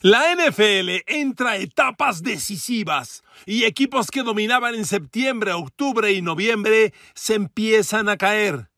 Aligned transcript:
La 0.00 0.32
NFL 0.32 1.02
entra 1.08 1.50
a 1.50 1.56
etapas 1.56 2.22
decisivas 2.22 3.24
y 3.46 3.64
equipos 3.64 4.12
que 4.12 4.22
dominaban 4.22 4.76
en 4.76 4.84
septiembre, 4.84 5.52
octubre 5.52 6.12
y 6.12 6.22
noviembre 6.22 6.94
se 7.14 7.34
empiezan 7.34 8.08
a 8.08 8.16
caer. 8.16 8.70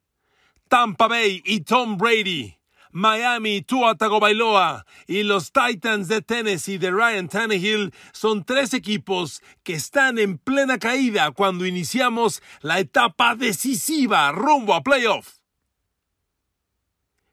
Tampa 0.68 1.08
Bay 1.08 1.42
y 1.44 1.60
Tom 1.60 1.98
Brady, 1.98 2.56
Miami, 2.90 3.60
Tua 3.60 3.96
Tagovailoa 3.96 4.86
y 5.06 5.22
los 5.24 5.52
Titans 5.52 6.08
de 6.08 6.22
Tennessee 6.22 6.78
de 6.78 6.90
Ryan 6.90 7.28
Tannehill 7.28 7.92
son 8.12 8.42
tres 8.42 8.72
equipos 8.72 9.42
que 9.62 9.74
están 9.74 10.18
en 10.18 10.38
plena 10.38 10.78
caída 10.78 11.32
cuando 11.32 11.66
iniciamos 11.66 12.42
la 12.62 12.78
etapa 12.78 13.34
decisiva 13.34 14.32
rumbo 14.32 14.72
a 14.72 14.82
playoff. 14.82 15.39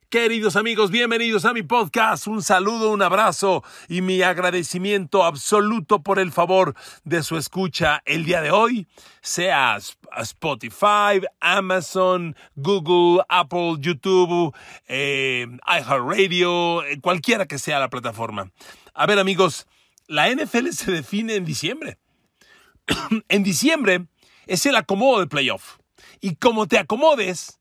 Queridos 0.09 0.55
amigos, 0.55 0.89
bienvenidos 0.89 1.43
a 1.43 1.51
mi 1.51 1.63
podcast. 1.63 2.27
Un 2.27 2.41
saludo, 2.41 2.91
un 2.91 3.01
abrazo 3.01 3.61
y 3.89 4.01
mi 4.01 4.21
agradecimiento 4.21 5.25
absoluto 5.25 6.01
por 6.01 6.17
el 6.17 6.31
favor 6.31 6.75
de 7.03 7.23
su 7.23 7.35
escucha 7.35 8.01
el 8.05 8.23
día 8.23 8.39
de 8.39 8.49
hoy, 8.49 8.87
sea 9.21 9.77
Spotify, 10.19 11.19
Amazon, 11.41 12.37
Google, 12.55 13.21
Apple, 13.27 13.75
YouTube, 13.79 14.55
eh, 14.87 15.45
iHeartRadio, 15.67 16.85
eh, 16.85 17.01
cualquiera 17.01 17.45
que 17.45 17.59
sea 17.59 17.77
la 17.77 17.89
plataforma. 17.89 18.49
A 18.93 19.07
ver 19.07 19.19
amigos, 19.19 19.67
la 20.07 20.29
NFL 20.29 20.69
se 20.69 20.89
define 20.89 21.35
en 21.35 21.43
diciembre. 21.43 21.97
en 23.27 23.43
diciembre 23.43 24.05
es 24.45 24.65
el 24.67 24.77
acomodo 24.77 25.19
de 25.19 25.27
playoff. 25.27 25.79
Y 26.21 26.35
como 26.37 26.65
te 26.65 26.77
acomodes, 26.77 27.59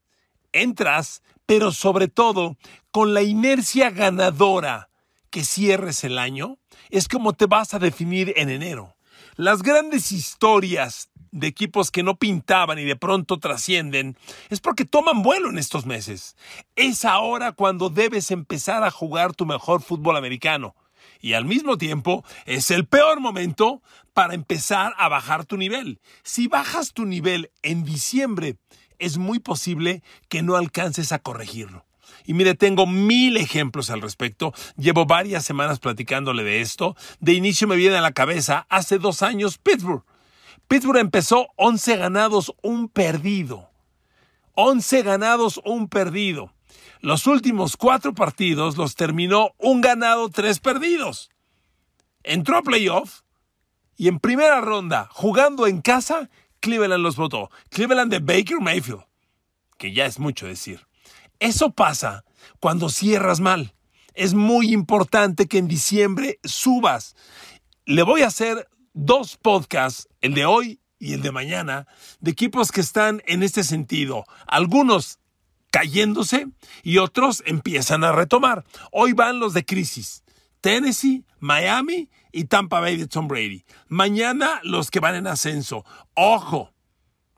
entras 0.52 1.22
pero 1.46 1.72
sobre 1.72 2.08
todo 2.08 2.56
con 2.90 3.14
la 3.14 3.22
inercia 3.22 3.90
ganadora 3.90 4.90
que 5.30 5.44
cierres 5.44 6.04
el 6.04 6.18
año, 6.18 6.58
es 6.90 7.08
como 7.08 7.32
te 7.32 7.46
vas 7.46 7.74
a 7.74 7.78
definir 7.78 8.32
en 8.36 8.50
enero. 8.50 8.96
Las 9.36 9.62
grandes 9.62 10.12
historias 10.12 11.10
de 11.30 11.46
equipos 11.46 11.90
que 11.90 12.02
no 12.02 12.16
pintaban 12.16 12.78
y 12.78 12.84
de 12.84 12.96
pronto 12.96 13.38
trascienden 13.38 14.16
es 14.48 14.60
porque 14.60 14.84
toman 14.84 15.22
vuelo 15.22 15.50
en 15.50 15.58
estos 15.58 15.84
meses. 15.84 16.36
Es 16.74 17.04
ahora 17.04 17.52
cuando 17.52 17.90
debes 17.90 18.30
empezar 18.30 18.82
a 18.82 18.90
jugar 18.90 19.34
tu 19.34 19.44
mejor 19.44 19.82
fútbol 19.82 20.16
americano. 20.16 20.74
Y 21.20 21.34
al 21.34 21.44
mismo 21.44 21.76
tiempo 21.78 22.24
es 22.46 22.70
el 22.70 22.86
peor 22.86 23.20
momento 23.20 23.82
para 24.14 24.34
empezar 24.34 24.94
a 24.96 25.08
bajar 25.08 25.44
tu 25.44 25.56
nivel. 25.56 26.00
Si 26.22 26.48
bajas 26.48 26.92
tu 26.92 27.04
nivel 27.04 27.50
en 27.62 27.84
diciembre 27.84 28.56
es 28.98 29.18
muy 29.18 29.38
posible 29.38 30.02
que 30.28 30.42
no 30.42 30.56
alcances 30.56 31.12
a 31.12 31.18
corregirlo. 31.18 31.84
Y 32.24 32.34
mire, 32.34 32.54
tengo 32.54 32.86
mil 32.86 33.36
ejemplos 33.36 33.90
al 33.90 34.02
respecto. 34.02 34.52
Llevo 34.76 35.06
varias 35.06 35.44
semanas 35.44 35.78
platicándole 35.78 36.42
de 36.42 36.60
esto. 36.60 36.96
De 37.20 37.32
inicio 37.32 37.68
me 37.68 37.76
viene 37.76 37.96
a 37.96 38.00
la 38.00 38.12
cabeza 38.12 38.66
hace 38.68 38.98
dos 38.98 39.22
años 39.22 39.58
Pittsburgh. 39.58 40.02
Pittsburgh 40.68 40.98
empezó 40.98 41.48
11 41.56 41.96
ganados, 41.96 42.52
un 42.62 42.88
perdido. 42.88 43.70
11 44.54 45.02
ganados, 45.02 45.60
un 45.64 45.88
perdido. 45.88 46.52
Los 47.00 47.26
últimos 47.26 47.76
cuatro 47.76 48.14
partidos 48.14 48.76
los 48.76 48.96
terminó 48.96 49.50
un 49.58 49.80
ganado, 49.80 50.28
tres 50.28 50.58
perdidos. 50.58 51.30
Entró 52.24 52.56
a 52.56 52.62
playoff 52.62 53.20
y 53.96 54.08
en 54.08 54.18
primera 54.18 54.60
ronda, 54.60 55.08
jugando 55.12 55.66
en 55.66 55.80
casa, 55.80 56.28
Cleveland 56.66 57.00
los 57.00 57.14
votó. 57.14 57.48
Cleveland 57.70 58.10
de 58.10 58.18
Baker 58.18 58.58
Mayfield, 58.60 59.04
que 59.78 59.92
ya 59.92 60.04
es 60.04 60.18
mucho 60.18 60.46
decir. 60.46 60.84
Eso 61.38 61.70
pasa 61.70 62.24
cuando 62.58 62.88
cierras 62.88 63.38
mal. 63.38 63.72
Es 64.14 64.34
muy 64.34 64.72
importante 64.72 65.46
que 65.46 65.58
en 65.58 65.68
diciembre 65.68 66.40
subas. 66.42 67.14
Le 67.84 68.02
voy 68.02 68.22
a 68.22 68.26
hacer 68.26 68.68
dos 68.94 69.36
podcasts, 69.36 70.08
el 70.20 70.34
de 70.34 70.44
hoy 70.44 70.80
y 70.98 71.12
el 71.12 71.22
de 71.22 71.30
mañana, 71.30 71.86
de 72.18 72.32
equipos 72.32 72.72
que 72.72 72.80
están 72.80 73.22
en 73.26 73.44
este 73.44 73.62
sentido. 73.62 74.24
Algunos 74.48 75.20
cayéndose 75.70 76.48
y 76.82 76.98
otros 76.98 77.44
empiezan 77.46 78.02
a 78.02 78.10
retomar. 78.10 78.64
Hoy 78.90 79.12
van 79.12 79.38
los 79.38 79.54
de 79.54 79.64
crisis. 79.64 80.24
Tennessee, 80.60 81.24
Miami 81.38 82.10
y 82.36 82.44
Tampa 82.44 82.80
Bay 82.80 82.98
de 82.98 83.08
Tom 83.08 83.28
Brady. 83.28 83.64
Mañana 83.88 84.60
los 84.62 84.90
que 84.90 85.00
van 85.00 85.14
en 85.14 85.26
ascenso. 85.26 85.86
Ojo 86.14 86.70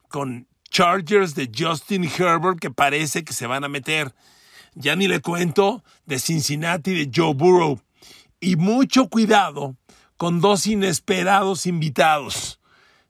con 0.08 0.48
Chargers 0.70 1.36
de 1.36 1.48
Justin 1.56 2.04
Herbert 2.04 2.58
que 2.58 2.72
parece 2.72 3.22
que 3.22 3.32
se 3.32 3.46
van 3.46 3.62
a 3.62 3.68
meter. 3.68 4.12
Ya 4.74 4.96
ni 4.96 5.06
le 5.06 5.20
cuento 5.20 5.84
de 6.04 6.18
Cincinnati 6.18 6.94
de 6.94 7.10
Joe 7.14 7.32
Burrow. 7.32 7.80
Y 8.40 8.56
mucho 8.56 9.08
cuidado 9.08 9.76
con 10.16 10.40
dos 10.40 10.66
inesperados 10.66 11.66
invitados. 11.66 12.58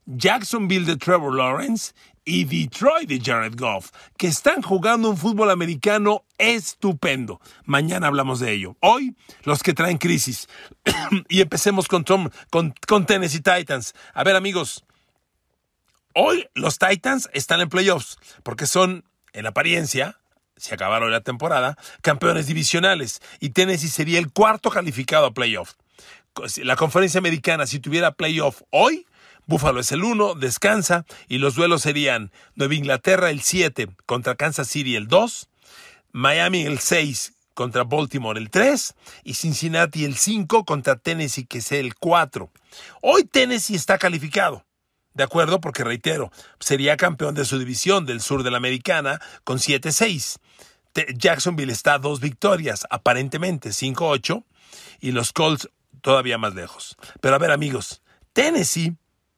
Jacksonville 0.05 0.85
de 0.85 0.95
Trevor 0.95 1.35
Lawrence 1.35 1.93
y 2.25 2.45
Detroit 2.45 3.07
de 3.07 3.19
Jared 3.19 3.53
Goff, 3.57 3.91
que 4.17 4.27
están 4.27 4.61
jugando 4.61 5.09
un 5.09 5.17
fútbol 5.17 5.49
americano 5.51 6.25
estupendo. 6.37 7.41
Mañana 7.65 8.07
hablamos 8.07 8.39
de 8.39 8.51
ello. 8.51 8.75
Hoy, 8.81 9.15
los 9.43 9.63
que 9.63 9.73
traen 9.73 9.97
crisis. 9.97 10.47
y 11.29 11.41
empecemos 11.41 11.87
con, 11.87 12.03
Tom, 12.03 12.29
con, 12.49 13.05
Tennessee 13.05 13.41
Titans. 13.41 13.93
A 14.13 14.23
ver, 14.23 14.35
amigos, 14.35 14.85
hoy 16.13 16.47
los 16.53 16.77
Titans 16.77 17.29
están 17.33 17.61
en 17.61 17.69
playoffs 17.69 18.17
porque 18.43 18.67
son, 18.67 19.05
en 19.33 19.45
apariencia, 19.45 20.19
si 20.55 20.73
acabaron 20.73 21.11
la 21.11 21.21
temporada, 21.21 21.77
campeones 22.01 22.47
divisionales 22.47 23.21
y 23.39 23.49
Tennessee 23.51 23.87
sería 23.87 24.19
el 24.19 24.31
cuarto 24.31 24.69
calificado 24.69 25.25
a 25.25 25.33
playoff. 25.33 25.73
La 26.63 26.75
conferencia 26.75 27.17
americana, 27.17 27.65
si 27.65 27.79
tuviera 27.79 28.11
playoff 28.13 28.61
hoy, 28.69 29.05
Buffalo 29.49 29.79
es 29.79 29.91
el 29.91 30.03
1, 30.03 30.35
descansa 30.35 31.05
y 31.27 31.39
los 31.39 31.55
duelos 31.55 31.81
serían 31.81 32.31
Nueva 32.53 32.75
Inglaterra 32.75 33.31
el 33.31 33.41
7 33.41 33.89
contra 34.05 34.35
Kansas 34.35 34.67
City 34.67 34.95
el 34.95 35.07
2, 35.07 35.49
Miami 36.11 36.67
el 36.67 36.77
6 36.77 37.33
contra 37.55 37.83
Baltimore 37.83 38.39
el 38.39 38.51
3 38.51 38.93
y 39.23 39.33
Cincinnati 39.33 40.05
el 40.05 40.17
5 40.17 40.65
contra 40.65 40.97
Tennessee 40.97 41.47
que 41.47 41.57
es 41.57 41.71
el 41.71 41.95
4. 41.95 42.51
Hoy 43.01 43.23
Tennessee 43.23 43.73
está 43.73 43.97
calificado. 43.97 44.65
De 45.15 45.23
acuerdo, 45.23 45.59
porque 45.59 45.83
reitero, 45.83 46.31
sería 46.59 46.95
campeón 46.95 47.33
de 47.33 47.43
su 47.43 47.57
división 47.57 48.05
del 48.05 48.21
sur 48.21 48.43
de 48.43 48.51
la 48.51 48.57
americana 48.57 49.19
con 49.43 49.57
7-6. 49.57 50.37
Jacksonville 51.15 51.73
está 51.73 51.95
a 51.95 51.99
dos 51.99 52.19
victorias, 52.19 52.85
aparentemente 52.91 53.69
5-8, 53.69 54.43
y 54.99 55.11
los 55.11 55.33
Colts 55.33 55.69
todavía 56.01 56.37
más 56.37 56.53
lejos. 56.53 56.97
Pero 57.19 57.33
a 57.33 57.39
ver 57.39 57.49
amigos, 57.49 58.03
Tennessee 58.31 58.95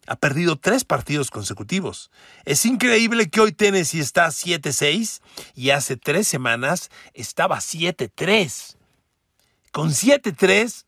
ha 0.08 0.16
perdido 0.16 0.58
tres 0.58 0.84
partidos 0.84 1.30
consecutivos. 1.30 2.12
Es 2.46 2.66
increíble 2.66 3.30
que 3.30 3.42
hoy 3.42 3.52
Tennessee 3.52 4.00
está 4.00 4.28
7-6 4.28 5.22
y 5.56 5.70
hace 5.70 5.98
tres 5.98 6.28
semanas 6.28 6.90
estaba 7.14 7.58
7-3. 7.58 8.78
Con 9.72 9.92
7-3, 9.92 10.86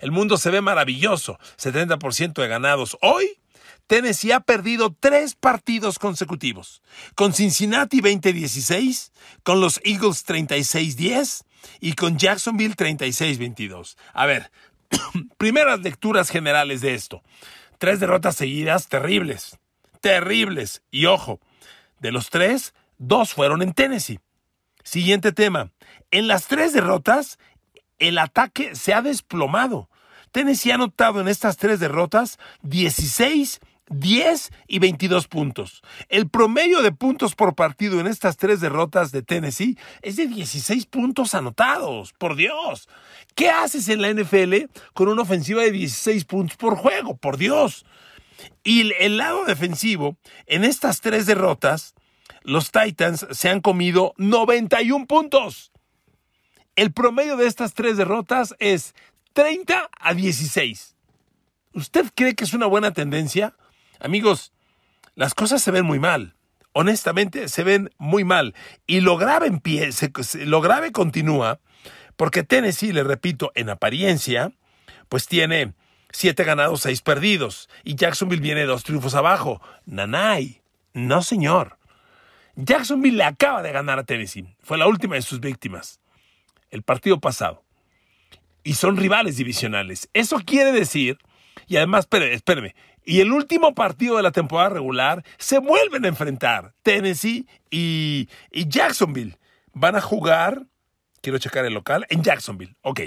el 0.00 0.10
mundo 0.10 0.36
se 0.36 0.50
ve 0.50 0.60
maravilloso. 0.60 1.38
70% 1.56 2.42
de 2.42 2.48
ganados. 2.48 2.96
Hoy, 3.00 3.38
Tennessee 3.86 4.32
ha 4.32 4.40
perdido 4.40 4.96
tres 4.98 5.34
partidos 5.34 6.00
consecutivos. 6.00 6.82
Con 7.14 7.32
Cincinnati 7.32 8.00
20-16, 8.00 9.12
con 9.44 9.60
los 9.60 9.80
Eagles 9.84 10.26
36-10 10.26 11.44
y 11.80 11.92
con 11.92 12.18
Jacksonville 12.18 12.74
36-22. 12.74 13.96
A 14.14 14.26
ver, 14.26 14.50
primeras 15.38 15.80
lecturas 15.80 16.30
generales 16.30 16.80
de 16.80 16.94
esto. 16.94 17.22
Tres 17.82 17.98
derrotas 17.98 18.36
seguidas 18.36 18.86
terribles, 18.86 19.58
terribles. 20.00 20.84
Y 20.92 21.06
ojo, 21.06 21.40
de 21.98 22.12
los 22.12 22.30
tres, 22.30 22.74
dos 22.98 23.34
fueron 23.34 23.60
en 23.60 23.72
Tennessee. 23.72 24.20
Siguiente 24.84 25.32
tema. 25.32 25.72
En 26.12 26.28
las 26.28 26.46
tres 26.46 26.72
derrotas, 26.72 27.40
el 27.98 28.18
ataque 28.18 28.76
se 28.76 28.94
ha 28.94 29.02
desplomado. 29.02 29.90
Tennessee 30.30 30.70
ha 30.70 30.76
anotado 30.76 31.20
en 31.20 31.26
estas 31.26 31.56
tres 31.56 31.80
derrotas 31.80 32.38
16 32.62 33.58
10 33.92 34.50
y 34.66 34.78
22 34.78 35.28
puntos. 35.28 35.82
El 36.08 36.28
promedio 36.28 36.82
de 36.82 36.92
puntos 36.92 37.34
por 37.34 37.54
partido 37.54 38.00
en 38.00 38.06
estas 38.06 38.36
tres 38.36 38.60
derrotas 38.60 39.12
de 39.12 39.22
Tennessee 39.22 39.78
es 40.02 40.16
de 40.16 40.26
16 40.26 40.86
puntos 40.86 41.34
anotados. 41.34 42.12
Por 42.12 42.36
Dios. 42.36 42.88
¿Qué 43.34 43.50
haces 43.50 43.88
en 43.88 44.02
la 44.02 44.12
NFL 44.12 44.70
con 44.94 45.08
una 45.08 45.22
ofensiva 45.22 45.62
de 45.62 45.72
16 45.72 46.24
puntos 46.24 46.56
por 46.56 46.76
juego? 46.76 47.16
Por 47.16 47.36
Dios. 47.36 47.84
Y 48.64 48.92
el 48.98 49.16
lado 49.18 49.44
defensivo, 49.44 50.16
en 50.46 50.64
estas 50.64 51.00
tres 51.00 51.26
derrotas, 51.26 51.94
los 52.42 52.70
Titans 52.72 53.26
se 53.30 53.48
han 53.48 53.60
comido 53.60 54.14
91 54.16 55.06
puntos. 55.06 55.72
El 56.74 56.92
promedio 56.92 57.36
de 57.36 57.46
estas 57.46 57.74
tres 57.74 57.96
derrotas 57.96 58.54
es 58.58 58.94
30 59.34 59.90
a 59.98 60.14
16. 60.14 60.96
¿Usted 61.74 62.06
cree 62.14 62.34
que 62.34 62.44
es 62.44 62.54
una 62.54 62.66
buena 62.66 62.92
tendencia? 62.92 63.54
Amigos, 64.02 64.52
las 65.14 65.32
cosas 65.32 65.62
se 65.62 65.70
ven 65.70 65.86
muy 65.86 66.00
mal. 66.00 66.34
Honestamente, 66.72 67.48
se 67.48 67.62
ven 67.62 67.90
muy 67.98 68.24
mal. 68.24 68.54
Y 68.86 69.00
lo 69.00 69.16
grave, 69.16 69.52
continúa 70.92 71.60
porque 72.16 72.42
Tennessee, 72.42 72.92
le 72.92 73.04
repito, 73.04 73.52
en 73.54 73.70
apariencia, 73.70 74.52
pues 75.08 75.26
tiene 75.26 75.74
siete 76.10 76.44
ganados, 76.44 76.80
seis 76.80 77.00
perdidos. 77.00 77.68
Y 77.84 77.94
Jacksonville 77.94 78.42
viene 78.42 78.64
dos 78.64 78.84
triunfos 78.84 79.14
abajo. 79.14 79.62
Nanay. 79.86 80.62
No, 80.94 81.22
señor. 81.22 81.78
Jacksonville 82.56 83.16
le 83.16 83.24
acaba 83.24 83.62
de 83.62 83.72
ganar 83.72 83.98
a 83.98 84.04
Tennessee. 84.04 84.56
Fue 84.62 84.78
la 84.78 84.88
última 84.88 85.14
de 85.14 85.22
sus 85.22 85.40
víctimas. 85.40 86.00
El 86.70 86.82
partido 86.82 87.20
pasado. 87.20 87.62
Y 88.64 88.74
son 88.74 88.96
rivales 88.96 89.36
divisionales. 89.36 90.08
Eso 90.12 90.38
quiere 90.44 90.72
decir, 90.72 91.18
y 91.66 91.76
además, 91.76 92.08
espéreme, 92.10 92.74
y 93.04 93.20
el 93.20 93.32
último 93.32 93.74
partido 93.74 94.16
de 94.16 94.22
la 94.22 94.30
temporada 94.30 94.70
regular 94.70 95.24
se 95.38 95.58
vuelven 95.58 96.04
a 96.04 96.08
enfrentar 96.08 96.74
Tennessee 96.82 97.46
y, 97.70 98.28
y 98.50 98.68
Jacksonville. 98.68 99.38
Van 99.72 99.96
a 99.96 100.00
jugar, 100.00 100.66
quiero 101.20 101.38
checar 101.38 101.64
el 101.64 101.74
local, 101.74 102.06
en 102.10 102.22
Jacksonville. 102.22 102.76
Ok, 102.82 103.00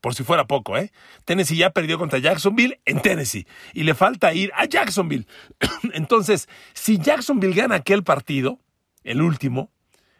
por 0.00 0.14
si 0.14 0.24
fuera 0.24 0.46
poco, 0.46 0.76
¿eh? 0.76 0.92
Tennessee 1.24 1.56
ya 1.56 1.70
perdió 1.70 1.98
contra 1.98 2.18
Jacksonville 2.18 2.80
en 2.84 3.00
Tennessee 3.00 3.46
y 3.72 3.82
le 3.82 3.94
falta 3.94 4.32
ir 4.32 4.50
a 4.54 4.64
Jacksonville. 4.64 5.26
Entonces, 5.92 6.48
si 6.72 6.98
Jacksonville 6.98 7.54
gana 7.54 7.76
aquel 7.76 8.02
partido, 8.02 8.60
el 9.04 9.20
último, 9.20 9.70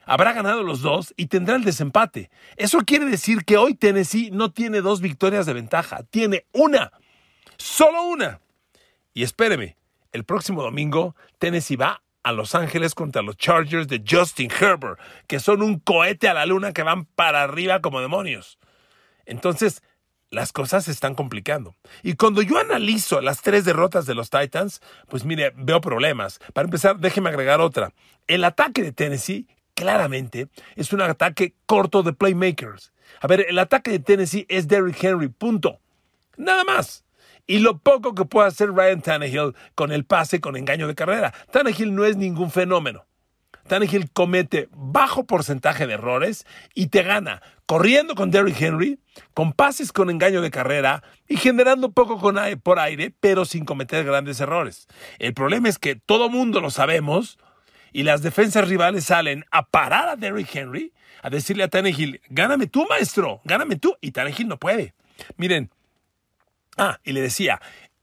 habrá 0.04 0.32
ganado 0.32 0.62
los 0.62 0.82
dos 0.82 1.14
y 1.16 1.26
tendrá 1.26 1.56
el 1.56 1.64
desempate. 1.64 2.30
Eso 2.56 2.78
quiere 2.80 3.06
decir 3.06 3.44
que 3.44 3.56
hoy 3.56 3.74
Tennessee 3.74 4.30
no 4.32 4.50
tiene 4.52 4.80
dos 4.80 5.00
victorias 5.00 5.46
de 5.46 5.54
ventaja, 5.54 6.02
tiene 6.10 6.46
una, 6.52 6.92
solo 7.60 8.02
una. 8.04 8.40
Y 9.12 9.22
espéreme, 9.22 9.76
el 10.12 10.24
próximo 10.24 10.62
domingo 10.62 11.14
Tennessee 11.38 11.76
va 11.76 12.02
a 12.22 12.32
Los 12.32 12.54
Ángeles 12.54 12.94
contra 12.94 13.22
los 13.22 13.36
Chargers 13.36 13.88
de 13.88 14.02
Justin 14.06 14.50
Herbert, 14.50 14.98
que 15.26 15.40
son 15.40 15.62
un 15.62 15.78
cohete 15.78 16.28
a 16.28 16.34
la 16.34 16.46
luna 16.46 16.72
que 16.72 16.82
van 16.82 17.04
para 17.04 17.42
arriba 17.42 17.80
como 17.80 18.00
demonios. 18.00 18.58
Entonces, 19.24 19.82
las 20.30 20.52
cosas 20.52 20.84
se 20.84 20.92
están 20.92 21.14
complicando. 21.14 21.74
Y 22.02 22.14
cuando 22.14 22.42
yo 22.42 22.58
analizo 22.58 23.20
las 23.20 23.42
tres 23.42 23.64
derrotas 23.64 24.06
de 24.06 24.14
los 24.14 24.30
Titans, 24.30 24.80
pues 25.08 25.24
mire, 25.24 25.52
veo 25.56 25.80
problemas. 25.80 26.40
Para 26.52 26.66
empezar, 26.66 26.98
déjeme 26.98 27.30
agregar 27.30 27.60
otra. 27.60 27.92
El 28.26 28.44
ataque 28.44 28.82
de 28.82 28.92
Tennessee, 28.92 29.48
claramente, 29.74 30.48
es 30.76 30.92
un 30.92 31.02
ataque 31.02 31.54
corto 31.66 32.02
de 32.02 32.12
playmakers. 32.12 32.92
A 33.20 33.26
ver, 33.26 33.46
el 33.48 33.58
ataque 33.58 33.90
de 33.90 33.98
Tennessee 33.98 34.46
es 34.48 34.68
Derrick 34.68 35.02
Henry, 35.02 35.28
punto. 35.28 35.80
Nada 36.36 36.64
más. 36.64 37.04
Y 37.46 37.58
lo 37.58 37.78
poco 37.78 38.14
que 38.14 38.24
puede 38.24 38.48
hacer 38.48 38.70
Ryan 38.70 39.02
Tannehill 39.02 39.54
con 39.74 39.92
el 39.92 40.04
pase 40.04 40.40
con 40.40 40.56
engaño 40.56 40.86
de 40.86 40.94
carrera. 40.94 41.32
Tannehill 41.50 41.94
no 41.94 42.04
es 42.04 42.16
ningún 42.16 42.50
fenómeno. 42.50 43.06
Tannehill 43.66 44.10
comete 44.10 44.68
bajo 44.72 45.26
porcentaje 45.26 45.86
de 45.86 45.94
errores 45.94 46.44
y 46.74 46.88
te 46.88 47.02
gana 47.02 47.40
corriendo 47.66 48.16
con 48.16 48.32
Derrick 48.32 48.60
Henry, 48.60 48.98
con 49.32 49.52
pases 49.52 49.92
con 49.92 50.10
engaño 50.10 50.42
de 50.42 50.50
carrera 50.50 51.04
y 51.28 51.36
generando 51.36 51.92
poco 51.92 52.18
con 52.18 52.36
por 52.64 52.80
aire, 52.80 53.14
pero 53.20 53.44
sin 53.44 53.64
cometer 53.64 54.04
grandes 54.04 54.40
errores. 54.40 54.88
El 55.20 55.34
problema 55.34 55.68
es 55.68 55.78
que 55.78 55.94
todo 55.94 56.28
mundo 56.28 56.60
lo 56.60 56.70
sabemos 56.70 57.38
y 57.92 58.02
las 58.02 58.22
defensas 58.22 58.68
rivales 58.68 59.04
salen 59.04 59.44
a 59.52 59.66
parar 59.66 60.08
a 60.08 60.16
Derrick 60.16 60.52
Henry, 60.52 60.92
a 61.22 61.30
decirle 61.30 61.62
a 61.62 61.68
Tannehill, 61.68 62.20
gáname 62.28 62.66
tú, 62.66 62.86
maestro, 62.88 63.40
gáname 63.44 63.76
tú. 63.76 63.96
Y 64.00 64.10
Tannehill 64.10 64.48
no 64.48 64.58
puede. 64.58 64.94
Miren, 65.36 65.70
ah, 66.80 67.00
y 67.04 67.12
le 67.12 67.20
decía, 67.20 67.60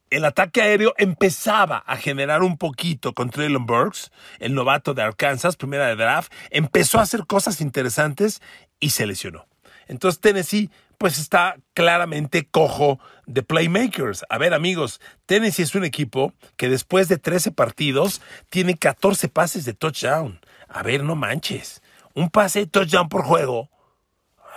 el 0.09 0.23
ataque 0.23 0.61
aéreo 0.61 0.93
empezaba 0.97 1.79
a 1.79 1.97
generar 1.97 2.43
un 2.43 2.57
poquito 2.57 3.13
con 3.13 3.29
Traylon 3.29 3.65
Burks, 3.65 4.11
el 4.39 4.53
novato 4.53 4.93
de 4.93 5.01
Arkansas, 5.01 5.57
primera 5.57 5.87
de 5.87 5.95
draft, 5.95 6.31
empezó 6.49 6.99
a 6.99 7.01
hacer 7.01 7.25
cosas 7.25 7.59
interesantes 7.59 8.41
y 8.79 8.91
se 8.91 9.05
lesionó. 9.05 9.47
Entonces 9.87 10.21
Tennessee 10.21 10.69
pues 10.97 11.19
está 11.19 11.57
claramente 11.73 12.47
cojo 12.49 12.99
de 13.25 13.43
playmakers. 13.43 14.25
A 14.29 14.37
ver 14.37 14.53
amigos, 14.53 14.99
Tennessee 15.25 15.63
es 15.63 15.75
un 15.75 15.83
equipo 15.83 16.33
que 16.55 16.69
después 16.69 17.07
de 17.07 17.17
13 17.17 17.51
partidos 17.51 18.21
tiene 18.49 18.77
14 18.77 19.29
pases 19.29 19.65
de 19.65 19.73
touchdown. 19.73 20.39
A 20.67 20.83
ver, 20.83 21.03
no 21.03 21.15
manches. 21.15 21.81
Un 22.13 22.29
pase 22.29 22.59
de 22.59 22.67
touchdown 22.67 23.09
por 23.09 23.23
juego. 23.23 23.69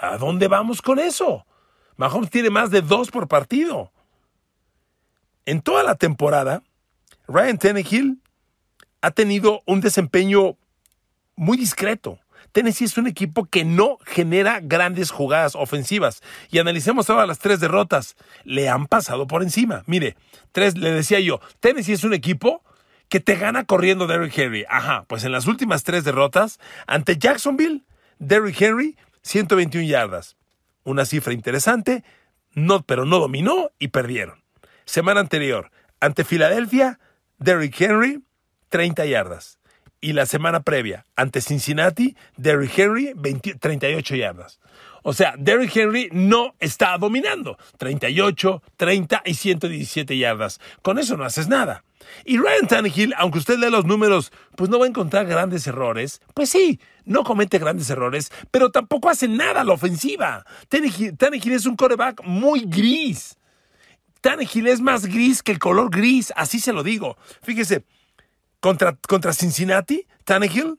¿A 0.00 0.16
dónde 0.16 0.48
vamos 0.48 0.80
con 0.80 0.98
eso? 0.98 1.46
Mahomes 1.96 2.30
tiene 2.30 2.48
más 2.48 2.70
de 2.70 2.80
dos 2.80 3.10
por 3.10 3.28
partido. 3.28 3.92
En 5.50 5.62
toda 5.62 5.82
la 5.82 5.96
temporada, 5.96 6.62
Ryan 7.26 7.58
Tannehill 7.58 8.22
ha 9.00 9.10
tenido 9.10 9.62
un 9.66 9.80
desempeño 9.80 10.56
muy 11.34 11.58
discreto. 11.58 12.20
Tennessee 12.52 12.84
es 12.84 12.96
un 12.96 13.08
equipo 13.08 13.46
que 13.46 13.64
no 13.64 13.98
genera 14.06 14.60
grandes 14.62 15.10
jugadas 15.10 15.56
ofensivas. 15.56 16.22
Y 16.52 16.60
analicemos 16.60 17.10
ahora 17.10 17.26
las 17.26 17.40
tres 17.40 17.58
derrotas. 17.58 18.14
Le 18.44 18.68
han 18.68 18.86
pasado 18.86 19.26
por 19.26 19.42
encima. 19.42 19.82
Mire, 19.86 20.16
tres, 20.52 20.78
le 20.78 20.92
decía 20.92 21.18
yo, 21.18 21.40
Tennessee 21.58 21.94
es 21.94 22.04
un 22.04 22.14
equipo 22.14 22.62
que 23.08 23.18
te 23.18 23.34
gana 23.34 23.64
corriendo 23.64 24.06
Derrick 24.06 24.38
Henry. 24.38 24.64
Ajá, 24.68 25.04
pues 25.08 25.24
en 25.24 25.32
las 25.32 25.48
últimas 25.48 25.82
tres 25.82 26.04
derrotas, 26.04 26.60
ante 26.86 27.18
Jacksonville, 27.18 27.82
Derrick 28.20 28.62
Henry, 28.62 28.96
121 29.22 29.84
yardas. 29.84 30.36
Una 30.84 31.04
cifra 31.06 31.32
interesante, 31.32 32.04
no, 32.52 32.82
pero 32.82 33.04
no 33.04 33.18
dominó 33.18 33.72
y 33.80 33.88
perdieron. 33.88 34.39
Semana 34.90 35.20
anterior, 35.20 35.70
ante 36.00 36.24
Filadelfia, 36.24 36.98
Derrick 37.38 37.80
Henry, 37.80 38.24
30 38.70 39.06
yardas. 39.06 39.60
Y 40.00 40.14
la 40.14 40.26
semana 40.26 40.64
previa, 40.64 41.06
ante 41.14 41.40
Cincinnati, 41.42 42.16
Derrick 42.36 42.76
Henry, 42.76 43.14
38 43.60 44.16
yardas. 44.16 44.58
O 45.04 45.12
sea, 45.12 45.34
Derrick 45.38 45.76
Henry 45.76 46.08
no 46.10 46.56
está 46.58 46.98
dominando. 46.98 47.56
38, 47.78 48.64
30 48.76 49.22
y 49.26 49.34
117 49.34 50.18
yardas. 50.18 50.60
Con 50.82 50.98
eso 50.98 51.16
no 51.16 51.22
haces 51.22 51.46
nada. 51.46 51.84
Y 52.24 52.38
Ryan 52.38 52.66
Tannehill, 52.66 53.14
aunque 53.16 53.38
usted 53.38 53.58
lee 53.60 53.70
los 53.70 53.84
números, 53.84 54.32
pues 54.56 54.70
no 54.70 54.80
va 54.80 54.86
a 54.86 54.88
encontrar 54.88 55.24
grandes 55.24 55.68
errores. 55.68 56.20
Pues 56.34 56.50
sí, 56.50 56.80
no 57.04 57.22
comete 57.22 57.60
grandes 57.60 57.90
errores, 57.90 58.32
pero 58.50 58.72
tampoco 58.72 59.08
hace 59.08 59.28
nada 59.28 59.60
a 59.60 59.64
la 59.64 59.74
ofensiva. 59.74 60.44
Tannehill, 60.68 61.52
es 61.52 61.66
un 61.66 61.76
coreback 61.76 62.24
muy 62.24 62.64
gris. 62.66 63.36
Tannehill 64.20 64.66
es 64.66 64.80
más 64.80 65.06
gris 65.06 65.42
que 65.42 65.52
el 65.52 65.58
color 65.58 65.90
gris, 65.90 66.32
así 66.36 66.60
se 66.60 66.72
lo 66.72 66.82
digo. 66.82 67.16
Fíjese, 67.42 67.84
contra, 68.60 69.32
Cincinnati, 69.32 70.06
Tannehill, 70.24 70.78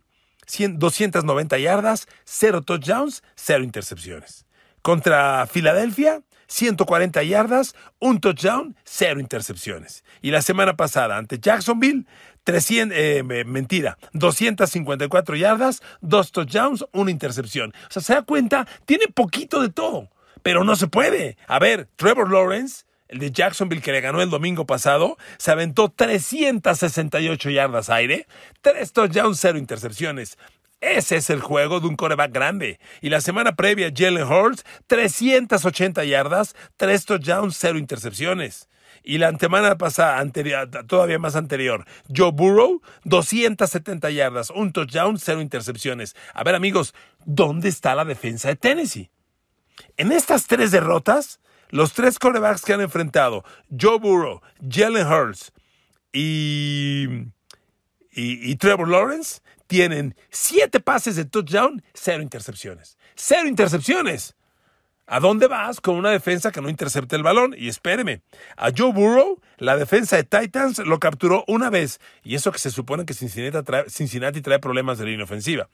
290 0.78 1.58
yardas, 1.58 2.08
0 2.26 2.62
touchdowns, 2.62 3.24
0 3.36 3.64
intercepciones. 3.64 4.46
Contra 4.82 5.48
Filadelfia, 5.48 6.22
140 6.48 7.24
yardas, 7.24 7.76
un 8.00 8.20
touchdown, 8.20 8.76
0 8.83 9.19
intercepciones. 9.19 10.04
Y 10.21 10.31
la 10.31 10.42
semana 10.42 10.76
pasada 10.76 11.18
ante 11.18 11.40
Jacksonville, 11.40 12.06
300, 12.44 12.98
eh, 12.98 13.24
mentira, 13.45 13.98
254 14.14 15.36
yardas, 15.36 15.81
2 16.02 16.31
touchdowns, 16.31 16.86
una 16.92 17.12
intercepción. 17.12 17.71
O 17.90 17.92
sea, 17.92 18.02
se 18.02 18.14
da 18.14 18.21
cuenta, 18.24 18.68
tiene 18.86 19.07
poquito 19.07 19.62
de 19.62 19.69
todo, 19.69 20.10
pero 20.44 20.64
no 20.64 20.76
se 20.76 20.88
puede. 20.88 21.38
A 21.48 21.60
ver, 21.60 21.88
Trevor 21.95 22.30
Lawrence 22.30 22.83
el 23.11 23.19
de 23.19 23.31
Jacksonville 23.31 23.81
que 23.81 23.91
le 23.91 24.01
ganó 24.01 24.21
el 24.21 24.30
domingo 24.30 24.65
pasado, 24.65 25.18
se 25.37 25.51
aventó 25.51 25.89
368 25.89 27.49
yardas 27.49 27.89
aire, 27.89 28.25
3 28.61 28.94
touchdowns, 28.94 29.39
0 29.39 29.59
intercepciones. 29.59 30.37
Ese 30.80 31.18
es 31.18 31.30
el 31.30 31.41
juego 31.41 31.80
de 31.80 31.87
un 31.87 31.95
coreback 31.95 32.31
grande. 32.31 32.80
Y 33.01 33.09
la 33.09 33.21
semana 33.21 33.56
previa, 33.56 33.91
Jalen 33.95 34.23
Hurts, 34.23 34.63
380 34.87 36.06
yardas, 36.06 36.56
3 36.77 37.06
touchdowns, 37.06 37.57
0 37.59 37.77
intercepciones. 37.77 38.69
Y 39.03 39.18
la 39.18 39.35
semana 39.37 39.77
pasada, 39.77 40.19
anterior, 40.19 40.69
todavía 40.87 41.19
más 41.19 41.35
anterior, 41.35 41.85
Joe 42.15 42.31
Burrow, 42.31 42.81
270 43.03 44.09
yardas, 44.11 44.51
un 44.51 44.71
touchdown, 44.71 45.18
0 45.19 45.41
intercepciones. 45.41 46.15
A 46.33 46.44
ver 46.44 46.56
amigos, 46.56 46.94
¿dónde 47.25 47.68
está 47.68 47.94
la 47.94 48.06
defensa 48.06 48.47
de 48.47 48.56
Tennessee? 48.56 49.11
En 49.97 50.11
estas 50.11 50.47
tres 50.47 50.71
derrotas, 50.71 51.39
los 51.71 51.94
tres 51.94 52.19
corebacks 52.19 52.61
que 52.61 52.73
han 52.73 52.81
enfrentado, 52.81 53.44
Joe 53.69 53.97
Burrow, 53.97 54.42
Jalen 54.69 55.07
Hurts 55.07 55.51
y, 56.13 57.07
y, 58.11 58.56
Trevor 58.57 58.87
Lawrence, 58.87 59.42
tienen 59.68 60.16
siete 60.30 60.80
pases 60.80 61.16
de 61.16 61.25
touchdown, 61.25 61.81
cero 61.94 62.21
intercepciones. 62.21 62.97
¡Cero 63.16 63.47
intercepciones! 63.47 64.35
¿A 65.13 65.19
dónde 65.19 65.47
vas 65.47 65.81
con 65.81 65.97
una 65.97 66.09
defensa 66.09 66.53
que 66.53 66.61
no 66.61 66.69
intercepte 66.69 67.18
el 67.18 67.21
balón? 67.21 67.53
Y 67.57 67.68
espéreme, 67.68 68.21
a 68.56 68.69
Joe 68.73 68.94
Burrow, 68.94 69.41
la 69.57 69.75
defensa 69.75 70.15
de 70.15 70.23
Titans 70.23 70.77
lo 70.80 70.99
capturó 70.99 71.44
una 71.49 71.69
vez, 71.69 71.99
y 72.23 72.35
eso 72.35 72.53
que 72.53 72.59
se 72.59 72.71
supone 72.71 73.06
que 73.06 73.13
Cincinnati 73.13 74.41
trae, 74.41 74.59
problemas 74.59 74.99
de 74.99 75.07
línea 75.07 75.25
ofensiva. 75.25 75.68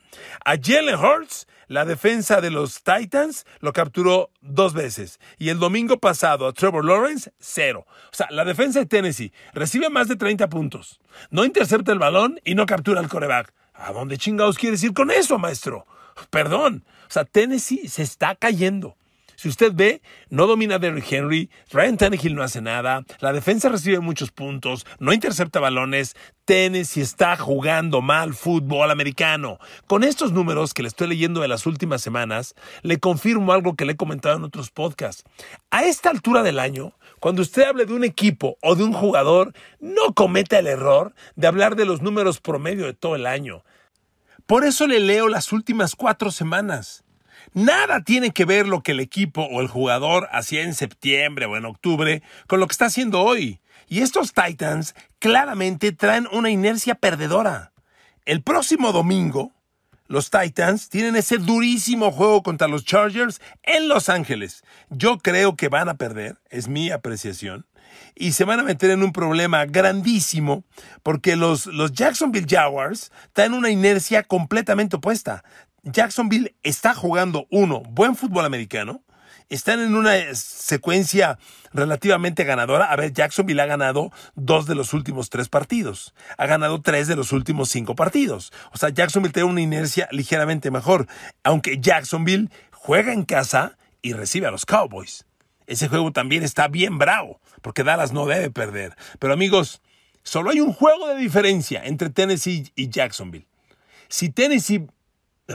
A 0.44 0.56
Jalen 0.60 0.96
Hurts, 0.96 1.46
la 1.68 1.86
defensa 1.86 2.42
de 2.42 2.50
los 2.50 2.82
Titans, 2.82 3.46
lo 3.60 3.74
capturó 3.74 4.32
dos 4.42 4.74
veces. 4.74 5.20
Y 5.38 5.50
el 5.50 5.60
domingo 5.60 6.00
pasado 6.00 6.48
a 6.48 6.54
Trevor 6.54 6.84
Lawrence, 6.84 7.32
cero. 7.38 7.86
O 8.12 8.16
sea, 8.16 8.26
la 8.32 8.44
defensa 8.44 8.80
de 8.80 8.88
Tennessee 8.88 9.32
recibe 9.54 9.92
más 9.92 10.08
de 10.08 10.16
30 10.16 10.50
puntos, 10.50 11.00
no 11.30 11.46
intercepta 11.46 11.92
el 11.92 12.00
balón 12.00 12.40
y 12.44 12.56
no 12.56 12.66
captura 12.66 13.02
el 13.02 13.08
coreback. 13.08 13.54
¿A 13.76 13.94
dónde 13.94 14.18
chingados 14.18 14.58
quieres 14.58 14.84
ir 14.84 14.96
con 14.96 15.12
eso, 15.12 15.38
maestro? 15.38 15.86
Perdón. 16.32 16.86
O 17.08 17.12
sea, 17.12 17.24
Tennessee 17.24 17.88
se 17.88 18.02
está 18.02 18.34
cayendo. 18.34 18.98
Si 19.38 19.48
usted 19.48 19.72
ve, 19.76 20.02
no 20.32 20.48
domina 20.48 20.80
Derrick 20.80 21.12
Henry, 21.12 21.52
Ryan 21.70 21.96
Tannehill 21.96 22.34
no 22.34 22.42
hace 22.42 22.60
nada, 22.60 23.06
la 23.20 23.34
defensa 23.34 23.70
recibe 23.70 24.00
muchos 24.00 24.32
puntos, 24.32 24.84
no 24.98 25.14
intercepta 25.14 25.60
balones, 25.60 26.16
Tennessee 26.46 27.02
está 27.02 27.38
jugando 27.38 28.02
mal 28.02 28.34
fútbol 28.34 28.90
americano. 28.90 29.60
Con 29.86 30.04
estos 30.04 30.32
números 30.32 30.74
que 30.74 30.82
le 30.82 30.88
estoy 30.88 31.10
leyendo 31.10 31.40
de 31.40 31.50
las 31.50 31.68
últimas 31.68 32.02
semanas, 32.02 32.56
le 32.82 32.98
confirmo 32.98 33.54
algo 33.54 33.76
que 33.76 33.86
le 33.86 33.92
he 33.92 33.96
comentado 33.96 34.38
en 34.38 34.44
otros 34.44 34.72
podcasts. 34.72 35.24
A 35.70 35.84
esta 35.84 36.10
altura 36.10 36.42
del 36.42 36.58
año, 36.58 36.94
cuando 37.20 37.44
usted 37.44 37.62
hable 37.62 37.86
de 37.86 37.94
un 37.94 38.06
equipo 38.06 38.58
o 38.64 38.74
de 38.74 38.86
un 38.86 38.94
jugador, 38.94 39.54
no 39.80 40.16
cometa 40.16 40.58
el 40.58 40.66
error 40.66 41.14
de 41.36 41.46
hablar 41.46 41.76
de 41.76 41.86
los 41.86 42.02
números 42.02 42.42
promedio 42.42 42.88
de 42.88 42.96
todo 42.96 43.16
el 43.16 43.28
año. 43.28 43.64
Por 44.48 44.64
eso 44.64 44.88
le 44.88 45.00
leo 45.00 45.28
las 45.28 45.54
últimas 45.54 45.96
cuatro 45.96 46.32
semanas. 46.32 47.04
Nada 47.54 48.04
tiene 48.04 48.32
que 48.32 48.46
ver 48.46 48.68
lo 48.68 48.82
que 48.84 48.92
el 48.92 49.00
equipo 49.00 49.44
o 49.44 49.62
el 49.62 49.68
jugador 49.68 50.28
hacía 50.32 50.64
en 50.64 50.74
septiembre 50.74 51.46
o 51.46 51.58
en 51.58 51.66
octubre 51.66 52.22
con 52.48 52.60
lo 52.60 52.68
que 52.68 52.74
está 52.74 52.86
haciendo 52.86 53.22
hoy. 53.22 53.60
Y 53.88 54.02
estos 54.02 54.34
Titans 54.34 54.96
claramente 55.20 55.92
traen 55.92 56.28
una 56.32 56.50
inercia 56.50 56.96
perdedora. 56.96 57.72
El 58.26 58.42
próximo 58.42 58.92
domingo, 58.92 59.54
los 60.08 60.30
Titans 60.30 60.90
tienen 60.90 61.16
ese 61.16 61.38
durísimo 61.38 62.12
juego 62.12 62.44
contra 62.44 62.68
los 62.68 62.84
Chargers 62.84 63.42
en 63.64 63.88
Los 63.88 64.10
Ángeles. 64.10 64.64
Yo 64.90 65.18
creo 65.18 65.56
que 65.56 65.70
van 65.70 65.90
a 65.90 65.98
perder, 65.98 66.38
es 66.50 66.68
mi 66.68 66.92
apreciación, 66.92 67.66
y 68.16 68.34
se 68.34 68.44
van 68.44 68.60
a 68.60 68.64
meter 68.64 68.92
en 68.92 69.04
un 69.04 69.12
problema 69.12 69.66
grandísimo 69.66 70.64
porque 71.04 71.36
los, 71.36 71.68
los 71.68 71.94
Jacksonville 71.94 72.48
Jaguars 72.50 73.12
traen 73.34 73.54
una 73.54 73.70
inercia 73.70 74.24
completamente 74.24 74.98
opuesta. 74.98 75.44
Jacksonville 75.92 76.56
está 76.64 76.94
jugando, 76.94 77.48
uno, 77.50 77.82
buen 77.82 78.16
fútbol 78.16 78.46
americano, 78.46 79.04
están 79.50 79.80
en 79.80 79.96
una 79.96 80.14
secuencia 80.36 81.40
relativamente 81.72 82.44
ganadora. 82.44 82.92
A 82.92 82.96
ver, 82.96 83.14
Jacksonville 83.14 83.62
ha 83.62 83.66
ganado 83.66 84.12
dos 84.36 84.66
de 84.66 84.76
los 84.76 84.94
últimos 84.94 85.30
tres 85.30 85.48
partidos. 85.48 86.14
Ha 86.38 86.46
ganado 86.48 86.82
tres 86.82 87.08
de 87.08 87.16
los 87.16 87.32
últimos 87.32 87.70
cinco 87.70 87.96
partidos. 87.96 88.52
O 88.74 88.78
sea, 88.78 88.90
Jacksonville 88.90 89.34
tiene 89.34 89.50
una 89.50 89.62
inercia 89.62 90.10
ligeramente 90.12 90.70
mejor. 90.70 91.08
Aunque 91.44 91.80
Jacksonville 91.80 92.50
juega 92.72 93.14
en 93.14 93.24
casa 93.24 93.78
y 94.02 94.14
recibe 94.14 94.48
a 94.48 94.52
los 94.52 94.66
Cowboys. 94.66 95.26
Ese 95.66 95.88
juego 95.88 96.12
también 96.12 96.44
está 96.44 96.68
bien 96.68 96.98
bravo, 96.98 97.42
porque 97.62 97.84
Dallas 97.84 98.14
no 98.14 98.26
debe 98.26 98.50
perder. 98.50 98.96
Pero 99.20 99.34
amigos, 99.34 99.82
solo 100.24 100.50
hay 100.50 100.62
un 100.62 100.74
juego 100.74 101.08
de 101.08 101.18
diferencia 101.18 101.84
entre 101.86 102.10
Tennessee 102.10 102.72
y 102.76 102.90
Jacksonville. 102.90 103.48
Si 104.10 104.30
Tennessee 104.30 104.88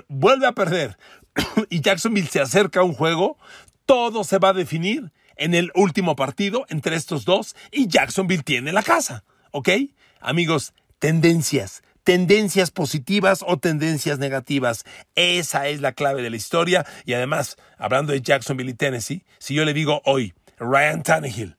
vuelve 0.08 0.46
a 0.46 0.52
perder 0.52 0.96
y 1.70 1.80
Jacksonville 1.80 2.28
se 2.28 2.40
acerca 2.40 2.80
a 2.80 2.84
un 2.84 2.94
juego, 2.94 3.38
todo 3.86 4.24
se 4.24 4.38
va 4.38 4.50
a 4.50 4.54
definir 4.54 5.12
en 5.36 5.54
el 5.54 5.70
último 5.74 6.16
partido 6.16 6.66
entre 6.68 6.96
estos 6.96 7.24
dos 7.24 7.56
y 7.70 7.88
Jacksonville 7.88 8.42
tiene 8.42 8.72
la 8.72 8.82
casa. 8.82 9.24
¿Ok? 9.50 9.68
Amigos, 10.20 10.72
tendencias. 10.98 11.82
Tendencias 12.04 12.70
positivas 12.70 13.44
o 13.46 13.58
tendencias 13.58 14.18
negativas. 14.18 14.84
Esa 15.14 15.68
es 15.68 15.80
la 15.80 15.92
clave 15.92 16.22
de 16.22 16.30
la 16.30 16.36
historia. 16.36 16.84
Y 17.04 17.14
además, 17.14 17.56
hablando 17.78 18.12
de 18.12 18.22
Jacksonville 18.22 18.70
y 18.70 18.74
Tennessee, 18.74 19.24
si 19.38 19.54
yo 19.54 19.64
le 19.64 19.72
digo 19.72 20.02
hoy, 20.04 20.34
Ryan 20.58 21.02
Tannehill, 21.02 21.56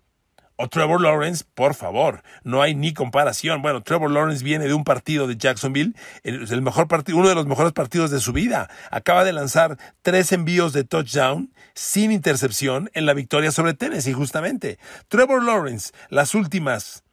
Trevor 0.69 1.01
Lawrence, 1.01 1.43
por 1.53 1.75
favor, 1.75 2.23
no 2.43 2.61
hay 2.61 2.75
ni 2.75 2.93
comparación. 2.93 3.61
Bueno, 3.61 3.83
Trevor 3.83 4.11
Lawrence 4.11 4.43
viene 4.43 4.65
de 4.65 4.73
un 4.73 4.83
partido 4.83 5.27
de 5.27 5.37
Jacksonville, 5.37 5.93
el, 6.23 6.61
mejor 6.61 6.87
partido, 6.87 7.17
uno 7.17 7.29
de 7.29 7.35
los 7.35 7.45
mejores 7.45 7.73
partidos 7.73 8.11
de 8.11 8.19
su 8.19 8.33
vida. 8.33 8.69
Acaba 8.91 9.23
de 9.23 9.33
lanzar 9.33 9.77
tres 10.01 10.31
envíos 10.31 10.73
de 10.73 10.83
touchdown 10.83 11.53
sin 11.75 12.11
intercepción 12.11 12.89
en 12.93 13.05
la 13.05 13.13
victoria 13.13 13.51
sobre 13.51 13.73
Tennessee, 13.73 14.13
justamente. 14.13 14.79
Trevor 15.07 15.43
Lawrence, 15.43 15.91
las 16.09 16.35
últimas, 16.35 17.03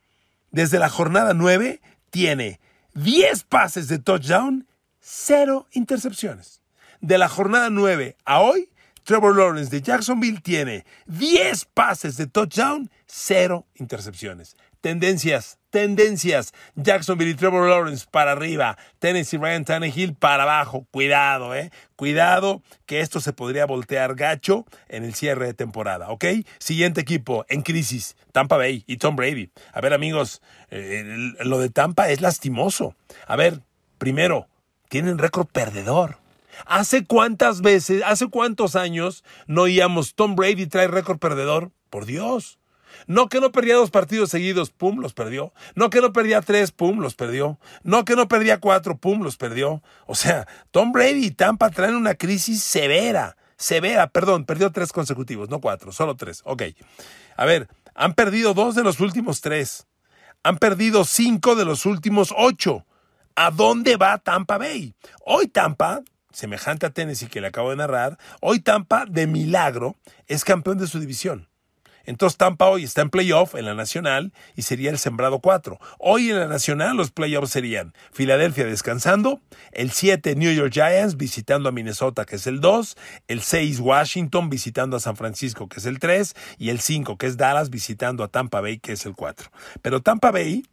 desde 0.50 0.78
la 0.78 0.88
jornada 0.88 1.34
9, 1.34 1.80
tiene 2.10 2.60
10 2.94 3.44
pases 3.44 3.88
de 3.88 3.98
touchdown, 3.98 4.66
cero 5.00 5.66
intercepciones. 5.72 6.62
De 7.00 7.18
la 7.18 7.28
jornada 7.28 7.70
9 7.70 8.16
a 8.24 8.40
hoy, 8.40 8.69
Trevor 9.10 9.34
Lawrence 9.34 9.72
de 9.72 9.82
Jacksonville 9.82 10.40
tiene 10.40 10.86
10 11.06 11.64
pases 11.74 12.16
de 12.16 12.28
touchdown, 12.28 12.88
cero 13.06 13.66
intercepciones. 13.74 14.56
Tendencias, 14.80 15.58
tendencias. 15.70 16.52
Jacksonville 16.76 17.32
y 17.32 17.34
Trevor 17.34 17.68
Lawrence 17.68 18.06
para 18.08 18.30
arriba. 18.30 18.78
Tennessee 19.00 19.36
Ryan 19.36 19.64
Tannehill 19.64 20.14
para 20.14 20.44
abajo. 20.44 20.86
Cuidado, 20.92 21.56
eh. 21.56 21.72
Cuidado 21.96 22.62
que 22.86 23.00
esto 23.00 23.18
se 23.18 23.32
podría 23.32 23.66
voltear 23.66 24.14
gacho 24.14 24.64
en 24.88 25.02
el 25.02 25.14
cierre 25.14 25.46
de 25.46 25.54
temporada, 25.54 26.10
¿ok? 26.10 26.26
Siguiente 26.60 27.00
equipo 27.00 27.44
en 27.48 27.62
crisis. 27.62 28.14
Tampa 28.30 28.58
Bay 28.58 28.84
y 28.86 28.98
Tom 28.98 29.16
Brady. 29.16 29.50
A 29.72 29.80
ver, 29.80 29.92
amigos, 29.92 30.40
eh, 30.70 31.02
lo 31.40 31.58
de 31.58 31.70
Tampa 31.70 32.10
es 32.10 32.20
lastimoso. 32.20 32.94
A 33.26 33.34
ver, 33.34 33.60
primero, 33.98 34.46
tienen 34.88 35.18
récord 35.18 35.48
perdedor. 35.48 36.20
¿Hace 36.66 37.04
cuántas 37.04 37.60
veces, 37.60 38.02
hace 38.04 38.28
cuántos 38.28 38.76
años 38.76 39.24
no 39.46 39.62
oíamos 39.62 40.14
Tom 40.14 40.36
Brady 40.36 40.66
trae 40.66 40.88
récord 40.88 41.18
perdedor? 41.18 41.70
Por 41.90 42.06
Dios. 42.06 42.58
No 43.06 43.28
que 43.28 43.40
no 43.40 43.52
perdía 43.52 43.76
dos 43.76 43.90
partidos 43.90 44.30
seguidos, 44.30 44.70
pum, 44.70 45.00
los 45.00 45.14
perdió. 45.14 45.52
No 45.74 45.90
que 45.90 46.00
no 46.00 46.12
perdía 46.12 46.42
tres, 46.42 46.72
pum, 46.72 47.00
los 47.00 47.14
perdió. 47.14 47.58
No 47.82 48.04
que 48.04 48.16
no 48.16 48.28
perdía 48.28 48.60
cuatro, 48.60 48.98
pum, 48.98 49.22
los 49.22 49.36
perdió. 49.36 49.82
O 50.06 50.14
sea, 50.14 50.46
Tom 50.70 50.92
Brady 50.92 51.26
y 51.26 51.30
Tampa 51.30 51.70
traen 51.70 51.94
una 51.94 52.14
crisis 52.14 52.62
severa, 52.62 53.36
severa, 53.56 54.08
perdón, 54.08 54.44
perdió 54.44 54.70
tres 54.72 54.92
consecutivos, 54.92 55.48
no 55.48 55.60
cuatro, 55.60 55.92
solo 55.92 56.16
tres. 56.16 56.42
Ok. 56.44 56.62
A 57.36 57.44
ver, 57.44 57.68
han 57.94 58.14
perdido 58.14 58.54
dos 58.54 58.74
de 58.74 58.82
los 58.82 59.00
últimos 59.00 59.40
tres. 59.40 59.86
Han 60.42 60.58
perdido 60.58 61.04
cinco 61.04 61.54
de 61.54 61.64
los 61.64 61.86
últimos 61.86 62.34
ocho. 62.36 62.86
¿A 63.36 63.50
dónde 63.50 63.96
va 63.96 64.18
Tampa 64.18 64.58
Bay? 64.58 64.94
Hoy 65.24 65.48
Tampa 65.48 66.02
semejante 66.32 66.86
a 66.86 66.90
Tennessee 66.90 67.28
que 67.28 67.40
le 67.40 67.48
acabo 67.48 67.70
de 67.70 67.76
narrar, 67.76 68.18
hoy 68.40 68.60
Tampa, 68.60 69.06
de 69.06 69.26
milagro, 69.26 69.96
es 70.26 70.44
campeón 70.44 70.78
de 70.78 70.86
su 70.86 71.00
división. 71.00 71.50
Entonces 72.04 72.38
Tampa 72.38 72.68
hoy 72.68 72.84
está 72.84 73.02
en 73.02 73.10
playoff 73.10 73.54
en 73.54 73.66
la 73.66 73.74
nacional 73.74 74.32
y 74.56 74.62
sería 74.62 74.90
el 74.90 74.98
sembrado 74.98 75.40
4. 75.40 75.78
Hoy 75.98 76.30
en 76.30 76.38
la 76.38 76.46
nacional 76.46 76.96
los 76.96 77.10
playoffs 77.10 77.50
serían 77.50 77.94
Filadelfia 78.12 78.64
descansando, 78.64 79.40
el 79.72 79.90
7 79.90 80.34
New 80.34 80.52
York 80.52 80.72
Giants 80.72 81.16
visitando 81.16 81.68
a 81.68 81.72
Minnesota 81.72 82.24
que 82.24 82.36
es 82.36 82.46
el 82.46 82.60
2, 82.60 82.96
el 83.28 83.42
6 83.42 83.80
Washington 83.80 84.50
visitando 84.50 84.96
a 84.96 85.00
San 85.00 85.16
Francisco 85.16 85.68
que 85.68 85.78
es 85.78 85.86
el 85.86 85.98
3 85.98 86.34
y 86.58 86.70
el 86.70 86.80
5 86.80 87.16
que 87.16 87.26
es 87.26 87.36
Dallas 87.36 87.70
visitando 87.70 88.24
a 88.24 88.28
Tampa 88.28 88.60
Bay 88.60 88.78
que 88.78 88.92
es 88.92 89.06
el 89.06 89.14
4. 89.14 89.50
Pero 89.82 90.00
Tampa 90.00 90.30
Bay, 90.30 90.66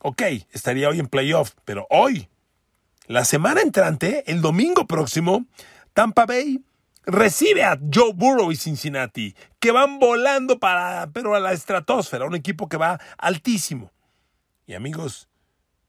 ok, 0.00 0.22
estaría 0.52 0.88
hoy 0.88 1.00
en 1.00 1.06
playoff, 1.06 1.52
pero 1.64 1.86
hoy 1.88 2.28
la 3.06 3.24
semana 3.24 3.60
entrante, 3.60 4.24
el 4.30 4.40
domingo 4.40 4.86
próximo, 4.86 5.46
Tampa 5.92 6.24
Bay 6.24 6.62
recibe 7.04 7.62
a 7.62 7.78
Joe 7.92 8.12
Burrow 8.14 8.50
y 8.50 8.56
Cincinnati, 8.56 9.34
que 9.60 9.70
van 9.70 9.98
volando 9.98 10.58
para, 10.58 11.10
pero 11.12 11.34
a 11.34 11.40
la 11.40 11.52
estratosfera, 11.52 12.24
un 12.24 12.34
equipo 12.34 12.68
que 12.68 12.78
va 12.78 12.98
altísimo. 13.18 13.92
Y 14.66 14.74
amigos, 14.74 15.28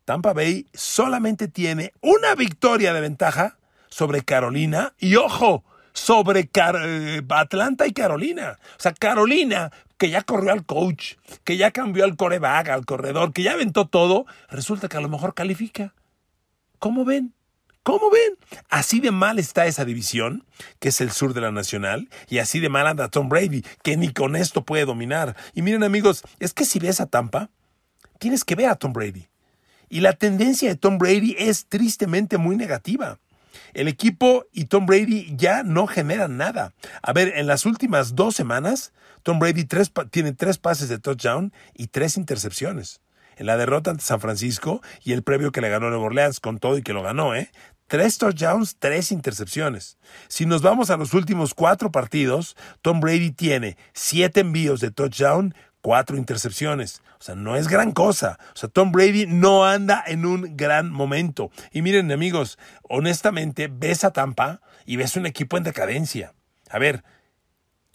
Tampa 0.04 0.34
Bay 0.34 0.68
solamente 0.74 1.48
tiene 1.48 1.94
una 2.02 2.36
victoria 2.36 2.94
de 2.94 3.02
ventaja 3.02 3.58
sobre 3.88 4.24
Carolina 4.24 4.94
y 5.00 5.16
ojo, 5.16 5.64
sobre 5.94 6.50
eh, 6.54 7.22
Atlanta 7.30 7.88
y 7.88 7.94
Carolina. 7.94 8.60
O 8.78 8.80
sea, 8.82 8.94
Carolina, 8.94 9.72
que 9.98 10.10
ya 10.10 10.22
corrió 10.22 10.52
al 10.52 10.66
coach, 10.66 11.14
que 11.46 11.56
ya 11.56 11.72
cambió 11.72 12.04
al 12.04 12.18
coreback, 12.18 12.68
al 12.68 12.86
corredor, 12.86 13.32
que 13.32 13.44
ya 13.44 13.54
aventó 13.54 13.88
todo, 13.88 14.26
resulta 14.50 14.90
que 14.90 14.98
a 14.98 15.02
lo 15.02 15.08
mejor 15.08 15.34
califica. 15.34 15.94
¿Cómo 16.80 17.06
ven? 17.06 17.34
¿Cómo 17.86 18.10
ven? 18.10 18.36
Así 18.70 19.00
de 19.00 19.12
mal 19.12 19.38
está 19.38 19.68
esa 19.68 19.86
división, 19.86 20.44
que 20.80 20.90
es 20.90 21.02
el 21.02 21.12
sur 21.12 21.36
de 21.36 21.42
la 21.42 21.52
Nacional, 21.52 22.10
y 22.28 22.40
así 22.40 22.60
de 22.60 22.68
mal 22.68 22.88
anda 22.88 23.10
Tom 23.10 23.30
Brady, 23.30 23.64
que 23.84 23.96
ni 23.96 24.12
con 24.12 24.36
esto 24.36 24.66
puede 24.66 24.86
dominar. 24.86 25.36
Y 25.54 25.62
miren 25.62 25.84
amigos, 25.84 26.24
es 26.40 26.54
que 26.54 26.66
si 26.66 26.80
ves 26.80 27.00
a 27.00 27.06
Tampa, 27.06 27.52
tienes 28.18 28.44
que 28.44 28.56
ver 28.56 28.70
a 28.70 28.76
Tom 28.76 28.92
Brady. 28.92 29.28
Y 29.88 30.00
la 30.00 30.14
tendencia 30.14 30.68
de 30.68 30.76
Tom 30.78 30.98
Brady 30.98 31.36
es 31.38 31.68
tristemente 31.68 32.40
muy 32.40 32.56
negativa. 32.56 33.20
El 33.76 33.88
equipo 33.88 34.46
y 34.52 34.66
Tom 34.66 34.88
Brady 34.88 35.36
ya 35.38 35.62
no 35.62 35.86
generan 35.86 36.38
nada. 36.38 36.74
A 37.04 37.14
ver, 37.14 37.34
en 37.36 37.46
las 37.46 37.68
últimas 37.68 38.16
dos 38.16 38.36
semanas, 38.36 38.94
Tom 39.22 39.38
Brady 39.38 39.68
tiene 40.10 40.34
tres 40.34 40.58
pases 40.58 40.90
de 40.90 40.98
touchdown 40.98 41.54
y 41.76 41.86
tres 41.88 42.18
intercepciones 42.18 43.00
en 43.38 43.46
la 43.46 43.58
derrota 43.58 43.92
ante 43.92 44.04
San 44.04 44.20
Francisco 44.20 44.82
y 45.04 45.14
el 45.14 45.24
previo 45.24 45.52
que 45.52 45.62
le 45.62 45.70
ganó 45.70 45.90
Nueva 45.90 46.06
Orleans, 46.06 46.40
con 46.40 46.60
todo 46.60 46.78
y 46.78 46.84
que 46.84 46.94
lo 46.94 47.04
ganó, 47.04 47.36
¿eh? 47.36 47.50
Tres 47.88 48.18
touchdowns, 48.18 48.78
tres 48.80 49.12
intercepciones. 49.12 49.98
Si 50.28 50.46
nos 50.48 50.64
vamos 50.64 50.90
a 50.90 50.98
los 50.98 51.14
últimos 51.14 51.54
cuatro 51.54 51.92
partidos, 51.92 52.56
Tom 52.82 53.00
Brady 53.00 53.32
tiene 53.32 53.78
siete 53.94 54.40
envíos 54.40 54.80
de 54.80 54.90
touchdown, 54.90 55.54
cuatro 55.82 56.18
intercepciones. 56.18 57.04
O 57.20 57.24
sea, 57.24 57.36
no 57.36 57.56
es 57.56 57.68
gran 57.68 57.92
cosa. 57.92 58.40
O 58.56 58.58
sea, 58.58 58.70
Tom 58.70 58.92
Brady 58.92 59.28
no 59.28 59.66
anda 59.66 60.04
en 60.08 60.26
un 60.26 60.58
gran 60.58 60.92
momento. 60.92 61.52
Y 61.72 61.84
miren, 61.84 62.12
amigos, 62.12 62.58
honestamente, 62.82 63.70
ves 63.72 64.04
a 64.04 64.12
Tampa 64.12 64.62
y 64.88 64.96
ves 64.96 65.16
un 65.16 65.28
equipo 65.28 65.58
en 65.58 65.64
decadencia. 65.64 66.34
A 66.72 66.80
ver, 66.80 67.04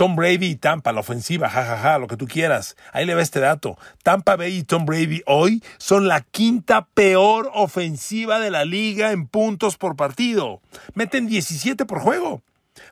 Tom 0.01 0.17
Brady 0.17 0.47
y 0.47 0.57
Tampa, 0.57 0.95
la 0.95 1.01
ofensiva, 1.01 1.51
jajaja, 1.51 1.99
lo 1.99 2.07
que 2.07 2.17
tú 2.17 2.27
quieras. 2.27 2.75
Ahí 2.95 3.05
le 3.05 3.15
va 3.15 3.21
este 3.21 3.39
dato. 3.39 3.77
Tampa 4.03 4.35
Bay 4.35 4.57
y 4.57 4.63
Tom 4.63 4.87
Brady 4.87 5.21
hoy 5.27 5.63
son 5.77 6.09
la 6.09 6.23
quinta 6.23 6.87
peor 6.95 7.51
ofensiva 7.53 8.41
de 8.41 8.51
la 8.51 8.65
liga 8.65 9.13
en 9.13 9.27
puntos 9.27 9.77
por 9.77 9.97
partido. 9.97 10.63
Meten 10.95 11.27
17 11.27 11.85
por 11.85 12.01
juego. 12.01 12.41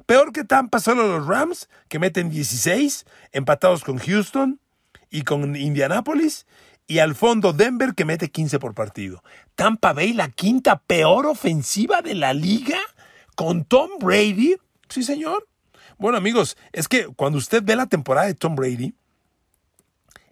Peor 0.05 0.35
que 0.35 0.45
Tampa 0.45 0.81
solo 0.81 1.09
los 1.09 1.27
Rams, 1.27 1.71
que 1.89 1.99
meten 1.99 2.29
16, 2.29 3.07
empatados 3.33 3.85
con 3.85 3.97
Houston 3.97 4.61
y 5.09 5.23
con 5.23 5.57
Indianapolis. 5.57 6.47
Y 6.87 6.99
al 6.99 7.15
fondo 7.15 7.55
Denver, 7.55 7.95
que 7.95 8.05
mete 8.05 8.29
15 8.31 8.59
por 8.59 8.75
partido. 8.75 9.25
Tampa 9.55 9.95
Bay, 9.95 10.13
la 10.13 10.29
quinta 10.29 10.83
peor 10.87 11.25
ofensiva 11.25 12.03
de 12.03 12.15
la 12.15 12.35
liga, 12.35 12.81
con 13.35 13.65
Tom 13.65 13.93
Brady. 13.99 14.57
Sí, 14.91 15.03
señor. 15.03 15.49
Bueno, 15.99 16.19
amigos, 16.19 16.57
es 16.73 16.89
que 16.89 17.07
cuando 17.07 17.39
usted 17.39 17.63
ve 17.63 17.77
la 17.77 17.87
temporada 17.87 18.27
de 18.27 18.35
Tom 18.35 18.55
Brady, 18.55 18.95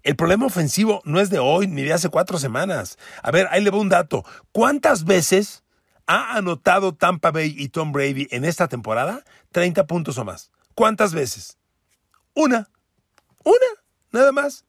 el 0.03 0.17
problema 0.17 0.47
ofensivo 0.47 1.03
no 1.05 1.21
es 1.21 1.31
de 1.31 1.41
hoy 1.41 1.67
ni 1.67 1.83
de 1.83 1.93
hace 1.93 2.09
cuatro 2.09 2.39
semanas. 2.39 2.97
A 3.23 3.31
ver, 3.31 3.49
ahí 3.51 3.63
le 3.63 3.71
va 3.71 3.79
un 3.79 3.89
dato. 3.89 4.25
¿Cuántas 4.53 5.05
veces 5.05 5.65
ha 6.07 6.37
anotado 6.37 6.95
Tampa 6.95 7.31
Bay 7.31 7.55
y 7.59 7.69
Tom 7.69 7.93
Brady 7.93 8.29
en 8.31 8.45
esta 8.45 8.69
temporada 8.69 9.25
30 9.53 9.87
puntos 9.87 10.19
o 10.19 10.25
más. 10.25 10.51
¿Cuántas 10.75 11.13
veces? 11.13 11.59
Una. 12.35 12.69
Una, 13.45 13.83
nada 14.13 14.33
más. 14.33 14.65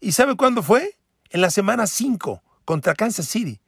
¿Y 0.00 0.12
sabe 0.12 0.36
cuándo 0.36 0.62
fue? 0.62 0.96
En 1.30 1.40
la 1.40 1.50
semana 1.50 1.86
5 1.86 2.42
contra 2.64 2.94
Kansas 2.94 3.26
City. 3.26 3.60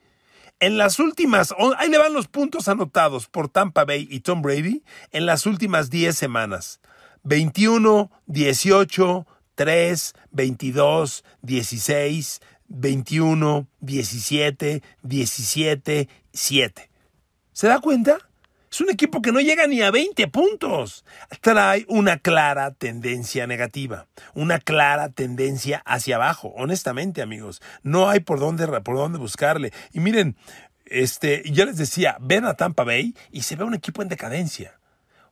En 0.61 0.76
las 0.76 0.99
últimas, 0.99 1.55
ahí 1.79 1.88
le 1.88 1.97
van 1.97 2.12
los 2.12 2.29
puntos 2.29 2.69
anotados 2.69 3.29
por 3.29 3.49
Tampa 3.49 3.87
Bay 3.87 4.07
y 4.11 4.21
Tom 4.21 4.43
Brady 4.43 4.85
en 5.11 5.25
las 5.25 5.47
últimas 5.47 5.88
10 5.88 6.14
semanas. 6.14 6.81
21, 7.23 8.11
18, 8.26 9.26
3, 9.55 10.14
22, 10.31 11.25
16, 11.40 12.40
21, 12.69 13.69
17, 13.81 14.83
17, 15.02 16.09
7. 16.33 16.90
¿Se 17.52 17.67
da 17.67 17.81
cuenta? 17.81 18.29
Es 18.70 18.80
un 18.80 18.88
equipo 18.88 19.20
que 19.20 19.32
no 19.32 19.40
llega 19.40 19.66
ni 19.66 19.82
a 19.82 19.90
20 19.90 20.28
puntos. 20.28 21.04
Trae 21.40 21.84
una 21.88 22.18
clara 22.18 22.70
tendencia 22.72 23.48
negativa, 23.48 24.06
una 24.32 24.60
clara 24.60 25.08
tendencia 25.08 25.82
hacia 25.84 26.16
abajo. 26.16 26.52
Honestamente, 26.56 27.20
amigos, 27.20 27.60
no 27.82 28.08
hay 28.08 28.20
por 28.20 28.38
dónde, 28.38 28.66
por 28.82 28.96
dónde 28.96 29.18
buscarle. 29.18 29.72
Y 29.92 29.98
miren, 29.98 30.36
este, 30.86 31.42
yo 31.50 31.64
les 31.64 31.78
decía, 31.78 32.16
ven 32.20 32.44
a 32.44 32.54
Tampa 32.54 32.84
Bay 32.84 33.16
y 33.32 33.42
se 33.42 33.56
ve 33.56 33.64
un 33.64 33.74
equipo 33.74 34.02
en 34.02 34.08
decadencia. 34.08 34.78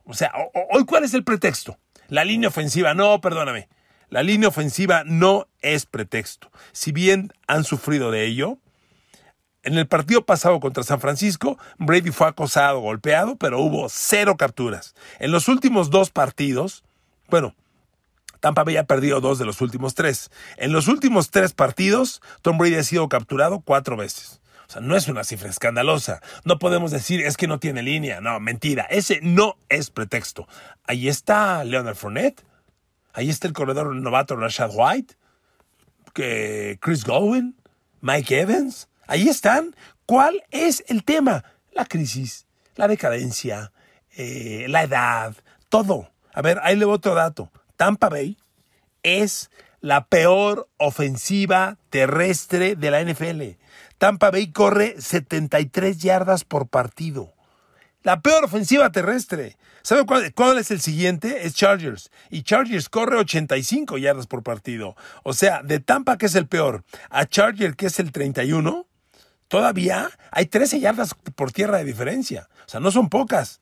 O 0.03 0.13
sea, 0.13 0.33
hoy 0.71 0.83
cuál 0.85 1.05
es 1.05 1.13
el 1.13 1.23
pretexto? 1.23 1.77
La 2.09 2.25
línea 2.25 2.49
ofensiva, 2.49 2.93
no, 2.93 3.21
perdóname. 3.21 3.69
La 4.09 4.21
línea 4.21 4.49
ofensiva 4.49 5.03
no 5.05 5.47
es 5.61 5.85
pretexto. 5.85 6.51
Si 6.73 6.91
bien 6.91 7.31
han 7.47 7.63
sufrido 7.63 8.11
de 8.11 8.25
ello, 8.25 8.57
en 9.69 9.77
el 9.77 9.87
partido 9.87 10.25
pasado 10.25 10.59
contra 10.59 10.83
San 10.83 10.99
Francisco, 10.99 11.59
Brady 11.77 12.11
fue 12.11 12.27
acosado, 12.27 12.79
golpeado, 12.79 13.35
pero 13.35 13.59
hubo 13.59 13.87
cero 13.87 14.35
capturas. 14.35 14.95
En 15.19 15.31
los 15.31 15.47
últimos 15.47 15.91
dos 15.91 16.09
partidos, 16.09 16.83
bueno, 17.29 17.55
Tampa 18.39 18.63
Bay 18.63 18.77
ha 18.77 18.85
perdido 18.85 19.21
dos 19.21 19.37
de 19.37 19.45
los 19.45 19.61
últimos 19.61 19.93
tres. 19.93 20.31
En 20.57 20.71
los 20.71 20.87
últimos 20.87 21.29
tres 21.29 21.53
partidos, 21.53 22.19
Tom 22.41 22.57
Brady 22.57 22.75
ha 22.75 22.83
sido 22.83 23.07
capturado 23.09 23.59
cuatro 23.59 23.95
veces. 23.95 24.41
O 24.67 24.71
sea, 24.71 24.81
no 24.81 24.95
es 24.95 25.07
una 25.07 25.23
cifra 25.23 25.49
escandalosa. 25.49 26.21
No 26.45 26.57
podemos 26.57 26.89
decir 26.89 27.21
es 27.21 27.37
que 27.37 27.47
no 27.47 27.59
tiene 27.59 27.83
línea. 27.83 28.21
No, 28.21 28.39
mentira. 28.39 28.87
Ese 28.89 29.19
no 29.21 29.55
es 29.69 29.91
pretexto. 29.91 30.47
Ahí 30.85 31.09
está 31.09 31.63
Leonard 31.63 31.95
Fournette. 31.95 32.43
Ahí 33.13 33.29
está 33.29 33.47
el 33.47 33.53
corredor 33.53 33.95
novato 33.95 34.35
Rashad 34.35 34.71
White. 34.73 35.15
Chris 36.79 37.03
Gowen. 37.03 37.55
Mike 38.01 38.39
Evans. 38.39 38.89
Ahí 39.09 39.27
están. 39.27 39.75
¿Cuál 40.05 40.43
es 40.51 40.83
el 40.87 41.03
tema? 41.03 41.43
La 41.71 41.85
crisis, 41.85 42.45
la 42.75 42.87
decadencia, 42.87 43.71
eh, 44.15 44.67
la 44.69 44.83
edad, 44.83 45.35
todo. 45.67 46.11
A 46.31 46.43
ver, 46.43 46.59
ahí 46.61 46.75
le 46.75 46.85
voy 46.85 46.93
otro 46.93 47.15
dato. 47.15 47.51
Tampa 47.75 48.09
Bay 48.09 48.37
es 49.01 49.49
la 49.81 50.05
peor 50.05 50.69
ofensiva 50.77 51.79
terrestre 51.89 52.75
de 52.75 52.91
la 52.91 53.01
NFL. 53.01 53.57
Tampa 53.97 54.29
Bay 54.29 54.51
corre 54.51 55.01
73 55.01 55.97
yardas 55.97 56.43
por 56.43 56.67
partido. 56.67 57.33
La 58.03 58.21
peor 58.21 58.45
ofensiva 58.45 58.91
terrestre. 58.91 59.57
¿Sabe 59.81 60.05
cuál, 60.05 60.31
cuál, 60.35 60.59
es 60.59 60.69
el 60.69 60.81
siguiente? 60.81 61.47
Es 61.47 61.55
Chargers. 61.55 62.11
Y 62.29 62.43
Chargers 62.43 62.89
corre 62.89 63.17
85 63.17 63.97
yardas 63.97 64.27
por 64.27 64.43
partido. 64.43 64.95
O 65.23 65.33
sea, 65.33 65.63
de 65.63 65.79
Tampa, 65.79 66.19
que 66.19 66.27
es 66.27 66.35
el 66.35 66.47
peor, 66.47 66.83
a 67.09 67.25
Chargers, 67.25 67.75
que 67.75 67.87
es 67.87 67.99
el 67.99 68.11
31, 68.11 68.85
todavía 69.49 70.09
hay 70.31 70.45
13 70.45 70.79
yardas 70.79 71.13
por 71.35 71.51
tierra 71.51 71.79
de 71.79 71.83
diferencia. 71.83 72.47
O 72.65 72.69
sea, 72.69 72.79
no 72.79 72.91
son 72.91 73.09
pocas. 73.09 73.59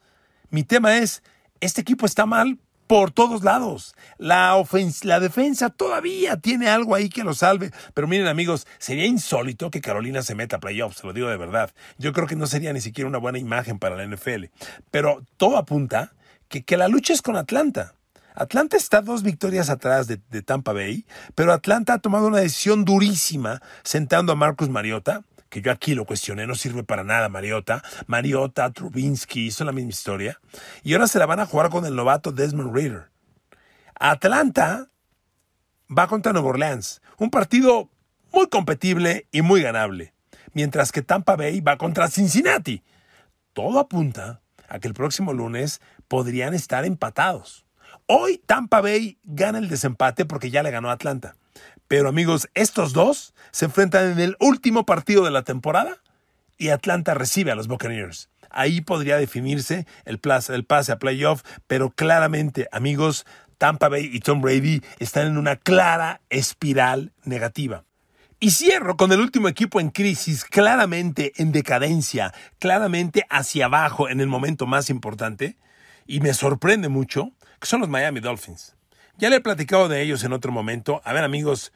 Mi 0.51 0.63
tema 0.63 0.97
es, 0.97 1.23
este 1.59 1.81
equipo 1.81 2.05
está 2.05 2.27
mal 2.27 2.59
por 2.85 3.11
todos 3.11 3.43
lados. 3.43 3.95
La, 4.17 4.63
la 5.03 5.19
defensa 5.19 5.69
todavía 5.69 6.37
tiene 6.37 6.69
algo 6.69 6.93
ahí 6.93 7.09
que 7.09 7.23
lo 7.23 7.33
salve. 7.33 7.71
Pero 7.93 8.07
miren 8.07 8.27
amigos, 8.27 8.67
sería 8.77 9.05
insólito 9.05 9.71
que 9.71 9.81
Carolina 9.81 10.21
se 10.21 10.35
meta 10.35 10.57
a 10.57 10.59
playoffs, 10.59 10.99
se 10.99 11.07
lo 11.07 11.13
digo 11.13 11.29
de 11.29 11.37
verdad. 11.37 11.71
Yo 11.97 12.13
creo 12.13 12.27
que 12.27 12.35
no 12.35 12.47
sería 12.47 12.73
ni 12.73 12.81
siquiera 12.81 13.09
una 13.09 13.17
buena 13.17 13.39
imagen 13.39 13.79
para 13.79 13.95
la 13.95 14.05
NFL. 14.05 14.45
Pero 14.91 15.23
todo 15.37 15.57
apunta 15.57 16.13
que, 16.47 16.63
que 16.63 16.77
la 16.77 16.87
lucha 16.87 17.13
es 17.13 17.21
con 17.21 17.35
Atlanta. 17.35 17.93
Atlanta 18.35 18.77
está 18.77 19.01
dos 19.01 19.23
victorias 19.23 19.69
atrás 19.69 20.05
de, 20.05 20.19
de, 20.29 20.43
Tampa 20.43 20.71
Bay, 20.71 21.05
pero 21.33 21.53
Atlanta 21.53 21.93
ha 21.93 21.97
tomado 21.97 22.27
una 22.27 22.37
decisión 22.37 22.85
durísima 22.85 23.63
sentando 23.83 24.31
a 24.31 24.35
Marcus 24.35 24.69
Mariota 24.69 25.23
que 25.49 25.61
yo 25.61 25.71
aquí 25.71 25.95
lo 25.95 26.05
cuestioné, 26.05 26.47
no 26.47 26.55
sirve 26.55 26.83
para 26.83 27.03
nada 27.03 27.29
Mariota. 27.29 27.83
Mariota, 28.07 28.71
Trubinsky, 28.71 29.51
son 29.51 29.67
la 29.67 29.73
misma 29.73 29.91
historia. 29.91 30.39
Y 30.83 30.93
ahora 30.93 31.07
se 31.07 31.19
la 31.19 31.25
van 31.25 31.39
a 31.39 31.45
jugar 31.45 31.69
con 31.69 31.85
el 31.85 31.95
novato 31.95 32.31
Desmond 32.31 32.73
Reader. 32.73 33.09
Atlanta 33.99 34.89
va 35.95 36.07
contra 36.07 36.33
Nueva 36.33 36.49
Orleans, 36.49 37.01
un 37.17 37.29
partido 37.29 37.89
muy 38.33 38.47
competible 38.47 39.27
y 39.31 39.41
muy 39.41 39.61
ganable, 39.61 40.13
mientras 40.53 40.91
que 40.91 41.01
Tampa 41.01 41.35
Bay 41.35 41.61
va 41.61 41.77
contra 41.77 42.09
Cincinnati. 42.09 42.83
Todo 43.53 43.79
apunta 43.79 44.41
a 44.67 44.79
que 44.79 44.87
el 44.87 44.93
próximo 44.93 45.33
lunes 45.33 45.81
podrían 46.07 46.53
estar 46.53 46.85
empatados. 46.85 47.65
Hoy 48.05 48.41
Tampa 48.45 48.81
Bay 48.81 49.17
gana 49.23 49.57
el 49.57 49.69
desempate 49.69 50.25
porque 50.25 50.51
ya 50.51 50.63
le 50.63 50.71
ganó 50.71 50.89
a 50.89 50.93
Atlanta. 50.93 51.35
Pero 51.87 52.09
amigos, 52.09 52.49
estos 52.53 52.93
dos 52.93 53.33
se 53.51 53.65
enfrentan 53.65 54.11
en 54.11 54.19
el 54.19 54.37
último 54.39 54.85
partido 54.85 55.23
de 55.23 55.31
la 55.31 55.43
temporada 55.43 55.97
y 56.57 56.69
Atlanta 56.69 57.13
recibe 57.13 57.51
a 57.51 57.55
los 57.55 57.67
Buccaneers. 57.67 58.29
Ahí 58.49 58.81
podría 58.81 59.17
definirse 59.17 59.85
el, 60.05 60.19
el 60.49 60.65
pase 60.65 60.91
a 60.91 60.99
playoff, 60.99 61.43
pero 61.67 61.91
claramente, 61.91 62.67
amigos, 62.71 63.25
Tampa 63.57 63.89
Bay 63.89 64.09
y 64.11 64.19
Tom 64.19 64.41
Brady 64.41 64.81
están 64.99 65.27
en 65.27 65.37
una 65.37 65.55
clara 65.55 66.21
espiral 66.29 67.13
negativa. 67.23 67.83
Y 68.39 68.51
cierro 68.51 68.97
con 68.97 69.11
el 69.11 69.19
último 69.19 69.47
equipo 69.47 69.79
en 69.79 69.89
crisis, 69.89 70.45
claramente 70.45 71.33
en 71.37 71.51
decadencia, 71.51 72.33
claramente 72.59 73.25
hacia 73.29 73.65
abajo 73.65 74.09
en 74.09 74.21
el 74.21 74.27
momento 74.27 74.67
más 74.67 74.91
importante, 74.91 75.57
y 76.05 76.19
me 76.19 76.33
sorprende 76.33 76.87
mucho, 76.87 77.31
que 77.59 77.67
son 77.67 77.81
los 77.81 77.89
Miami 77.89 78.19
Dolphins. 78.19 78.76
Ya 79.17 79.29
le 79.29 79.37
he 79.37 79.41
platicado 79.41 79.87
de 79.87 80.01
ellos 80.01 80.23
en 80.23 80.33
otro 80.33 80.51
momento. 80.51 81.01
A 81.03 81.13
ver, 81.13 81.23
amigos, 81.23 81.73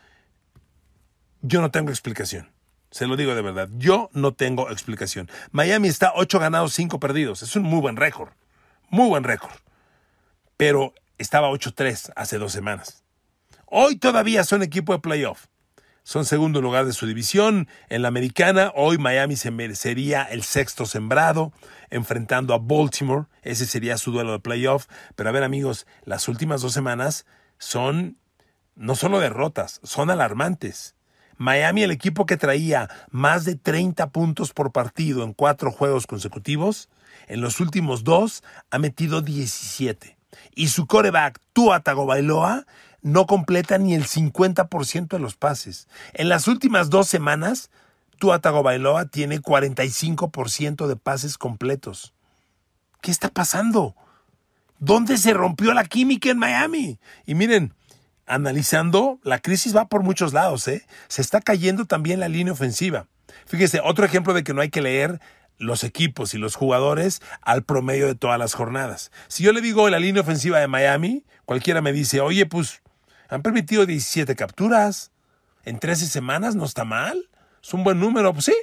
yo 1.42 1.60
no 1.60 1.72
tengo 1.72 1.90
explicación. 1.90 2.52
Se 2.92 3.08
lo 3.08 3.16
digo 3.16 3.34
de 3.34 3.42
verdad. 3.42 3.70
Yo 3.78 4.10
no 4.14 4.34
tengo 4.34 4.70
explicación. 4.70 5.30
Miami 5.52 5.88
está 5.88 6.14
8 6.16 6.40
ganados, 6.40 6.74
5 6.74 7.00
perdidos. 7.00 7.42
Es 7.42 7.56
un 7.56 7.64
muy 7.64 7.80
buen 7.80 7.96
récord. 7.96 8.30
Muy 8.90 9.08
buen 9.08 9.24
récord. 9.24 9.54
Pero 10.58 10.94
estaba 11.18 11.50
8-3 11.50 12.12
hace 12.16 12.38
dos 12.38 12.52
semanas. 12.52 13.04
Hoy 13.66 13.96
todavía 13.96 14.44
son 14.44 14.62
equipo 14.62 14.94
de 14.94 15.00
playoff. 15.00 15.46
Son 16.04 16.26
segundo 16.26 16.62
lugar 16.62 16.86
de 16.86 16.94
su 16.94 17.06
división. 17.06 17.68
En 17.90 18.02
la 18.02 18.08
americana, 18.08 18.72
hoy 18.76 18.98
Miami 18.98 19.36
se 19.36 19.52
merecería 19.52 20.24
el 20.24 20.44
sexto 20.44 20.86
sembrado, 20.86 21.54
enfrentando 21.92 22.54
a 22.54 22.58
Baltimore. 22.58 23.28
Ese 23.44 23.66
sería 23.66 23.98
su 23.98 24.12
duelo 24.12 24.32
de 24.32 24.40
playoff. 24.40 24.88
Pero 25.16 25.30
a 25.30 25.32
ver, 25.32 25.44
amigos, 25.44 25.86
las 26.04 26.28
últimas 26.28 26.62
dos 26.62 26.74
semanas 26.74 27.26
son 27.60 28.18
no 28.76 28.96
solo 28.96 29.20
derrotas, 29.20 29.80
son 29.84 30.10
alarmantes. 30.10 30.96
Miami, 31.38 31.84
el 31.84 31.92
equipo 31.92 32.26
que 32.26 32.38
traía 32.38 32.90
más 33.10 33.46
de 33.46 33.56
30 33.56 34.10
puntos 34.10 34.54
por 34.54 34.72
partido 34.72 35.24
en 35.24 35.34
cuatro 35.34 35.72
juegos 35.72 36.08
consecutivos, 36.08 36.90
en 37.28 37.42
los 37.42 37.60
últimos 37.60 38.04
dos 38.04 38.44
ha 38.70 38.80
metido 38.80 39.22
17. 39.22 40.18
Y 40.56 40.68
su 40.70 40.88
coreback, 40.88 41.40
Tua 41.54 41.82
Tagovailoa, 41.82 42.66
no 43.02 43.26
completa 43.26 43.78
ni 43.78 43.94
el 43.94 44.06
50% 44.06 45.08
de 45.08 45.20
los 45.20 45.36
pases. 45.36 45.88
En 46.14 46.30
las 46.30 46.48
últimas 46.48 46.90
dos 46.90 47.08
semanas, 47.08 47.70
Tua 48.20 48.40
Tagovailoa 48.40 49.06
tiene 49.06 49.42
45% 49.42 50.88
de 50.88 50.96
pases 50.96 51.38
completos. 51.38 52.14
¿Qué 53.02 53.10
está 53.12 53.30
pasando? 53.30 53.96
¿Dónde 54.80 55.18
se 55.18 55.34
rompió 55.34 55.74
la 55.74 55.86
química 55.86 56.30
en 56.30 56.38
Miami? 56.38 57.00
Y 57.26 57.36
miren, 57.36 57.74
analizando, 58.28 59.20
la 59.24 59.40
crisis 59.40 59.76
va 59.76 59.88
por 59.88 60.04
muchos 60.04 60.34
lados, 60.34 60.68
¿eh? 60.68 60.86
Se 61.08 61.22
está 61.22 61.42
cayendo 61.42 61.86
también 61.86 62.20
la 62.20 62.30
línea 62.30 62.54
ofensiva. 62.54 63.08
Fíjese, 63.46 63.82
otro 63.84 64.06
ejemplo 64.06 64.34
de 64.34 64.44
que 64.44 64.54
no 64.54 64.62
hay 64.62 64.70
que 64.70 64.82
leer 64.82 65.20
los 65.58 65.84
equipos 65.84 66.34
y 66.34 66.38
los 66.38 66.56
jugadores 66.56 67.22
al 67.42 67.64
promedio 67.64 68.08
de 68.08 68.16
todas 68.16 68.40
las 68.40 68.54
jornadas. 68.54 69.12
Si 69.28 69.44
yo 69.44 69.54
le 69.54 69.62
digo 69.62 69.90
la 69.90 70.00
línea 70.00 70.22
ofensiva 70.22 70.60
de 70.60 70.68
Miami, 70.68 71.24
cualquiera 71.46 71.82
me 71.82 71.94
dice, 71.94 72.22
oye, 72.22 72.46
pues 72.46 72.82
han 73.32 73.42
permitido 73.42 73.86
17 73.86 74.36
capturas 74.36 75.12
en 75.64 75.80
13 75.80 76.08
semanas, 76.08 76.56
no 76.56 76.66
está 76.66 76.84
mal, 76.84 77.30
es 77.64 77.74
un 77.74 77.84
buen 77.84 78.00
número, 78.00 78.34
pues 78.34 78.46
sí, 78.46 78.56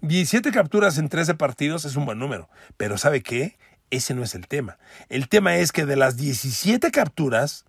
17 0.00 0.50
capturas 0.50 0.96
en 0.96 1.10
13 1.10 1.34
partidos 1.34 1.84
es 1.84 1.94
un 1.94 2.06
buen 2.06 2.18
número, 2.18 2.48
pero 2.78 2.96
¿sabe 2.96 3.22
qué? 3.22 3.58
Ese 3.90 4.14
no 4.14 4.22
es 4.22 4.34
el 4.34 4.48
tema. 4.48 4.78
El 5.10 5.28
tema 5.28 5.56
es 5.56 5.72
que 5.72 5.84
de 5.84 5.96
las 5.96 6.16
17 6.16 6.90
capturas, 6.90 7.66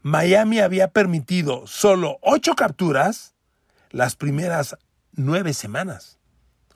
Miami 0.00 0.60
había 0.60 0.88
permitido 0.88 1.66
solo 1.66 2.18
8 2.22 2.54
capturas 2.54 3.34
las 3.90 4.14
primeras 4.14 4.76
9 5.12 5.54
semanas. 5.54 6.18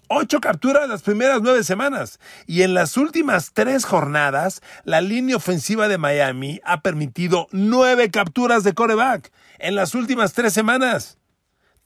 8 0.09 0.41
capturas 0.41 0.89
las 0.89 1.03
primeras 1.03 1.41
9 1.43 1.63
semanas. 1.65 2.19
Y 2.47 2.63
en 2.63 2.75
las 2.75 2.97
últimas 2.97 3.53
3 3.53 3.85
jornadas, 3.85 4.63
la 4.85 5.01
línea 5.01 5.37
ofensiva 5.37 5.89
de 5.89 5.99
Miami 5.99 6.61
ha 6.65 6.81
permitido 6.81 7.47
9 7.53 8.11
capturas 8.11 8.65
de 8.65 8.75
coreback. 8.75 9.31
En 9.59 9.75
las 9.75 9.95
últimas 9.95 10.33
3 10.33 10.53
semanas. 10.53 11.19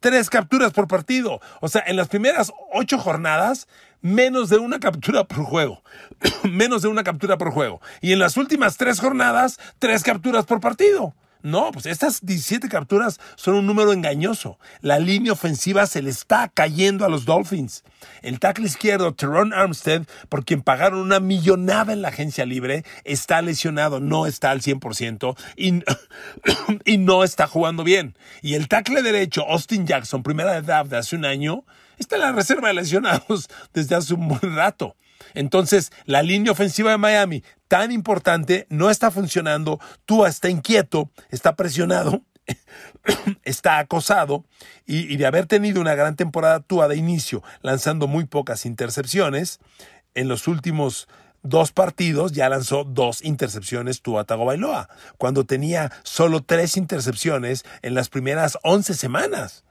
3 0.00 0.30
capturas 0.30 0.72
por 0.72 0.88
partido. 0.88 1.40
O 1.60 1.68
sea, 1.68 1.82
en 1.86 1.96
las 1.96 2.08
primeras 2.08 2.52
8 2.72 2.98
jornadas, 2.98 3.68
menos 4.00 4.48
de 4.48 4.58
una 4.58 4.80
captura 4.80 5.24
por 5.24 5.44
juego. 5.44 5.82
menos 6.44 6.82
de 6.82 6.88
una 6.88 7.04
captura 7.04 7.38
por 7.38 7.50
juego. 7.50 7.80
Y 8.00 8.12
en 8.12 8.18
las 8.18 8.36
últimas 8.36 8.76
3 8.76 9.00
jornadas, 9.00 9.58
3 9.78 10.02
capturas 10.02 10.44
por 10.44 10.60
partido. 10.60 11.14
No, 11.42 11.72
pues 11.72 11.86
estas 11.86 12.24
17 12.24 12.68
capturas 12.68 13.18
son 13.34 13.54
un 13.56 13.66
número 13.66 13.92
engañoso. 13.92 14.58
La 14.80 14.98
línea 14.98 15.32
ofensiva 15.32 15.86
se 15.86 16.02
le 16.02 16.10
está 16.10 16.48
cayendo 16.48 17.04
a 17.04 17.08
los 17.08 17.24
Dolphins. 17.24 17.82
El 18.22 18.38
tackle 18.38 18.66
izquierdo, 18.66 19.14
Teron 19.14 19.52
Armstead, 19.52 20.06
por 20.28 20.44
quien 20.44 20.62
pagaron 20.62 21.00
una 21.00 21.20
millonada 21.20 21.92
en 21.92 22.02
la 22.02 22.08
agencia 22.08 22.46
libre, 22.46 22.84
está 23.04 23.42
lesionado, 23.42 23.98
no 23.98 24.26
está 24.26 24.50
al 24.50 24.62
100% 24.62 25.36
y, 25.56 25.82
y 26.92 26.98
no 26.98 27.24
está 27.24 27.46
jugando 27.46 27.82
bien. 27.82 28.16
Y 28.40 28.54
el 28.54 28.68
tackle 28.68 29.02
derecho, 29.02 29.42
Austin 29.48 29.86
Jackson, 29.86 30.22
primera 30.22 30.56
edad 30.56 30.86
de 30.86 30.96
hace 30.96 31.16
un 31.16 31.24
año, 31.24 31.64
está 31.98 32.16
en 32.16 32.22
la 32.22 32.32
reserva 32.32 32.68
de 32.68 32.74
lesionados 32.74 33.48
desde 33.74 33.96
hace 33.96 34.14
un 34.14 34.28
buen 34.28 34.54
rato. 34.54 34.96
Entonces, 35.34 35.92
la 36.04 36.22
línea 36.22 36.52
ofensiva 36.52 36.90
de 36.90 36.98
Miami, 36.98 37.44
tan 37.68 37.92
importante, 37.92 38.66
no 38.68 38.90
está 38.90 39.10
funcionando. 39.10 39.80
Tua 40.04 40.28
está 40.28 40.48
inquieto, 40.48 41.10
está 41.30 41.56
presionado, 41.56 42.22
está 43.44 43.78
acosado 43.78 44.44
y, 44.86 45.16
de 45.16 45.26
haber 45.26 45.46
tenido 45.46 45.80
una 45.80 45.94
gran 45.94 46.16
temporada 46.16 46.60
Tua 46.60 46.88
de 46.88 46.96
inicio, 46.96 47.42
lanzando 47.62 48.06
muy 48.06 48.24
pocas 48.24 48.66
intercepciones, 48.66 49.60
en 50.14 50.28
los 50.28 50.48
últimos 50.48 51.08
dos 51.42 51.72
partidos 51.72 52.32
ya 52.32 52.48
lanzó 52.48 52.84
dos 52.84 53.24
intercepciones 53.24 54.02
Tua 54.02 54.24
Tagovailoa, 54.24 54.88
cuando 55.18 55.44
tenía 55.44 55.92
solo 56.02 56.42
tres 56.42 56.76
intercepciones 56.76 57.64
en 57.82 57.94
las 57.94 58.08
primeras 58.08 58.58
11 58.62 58.94
semanas. 58.94 59.64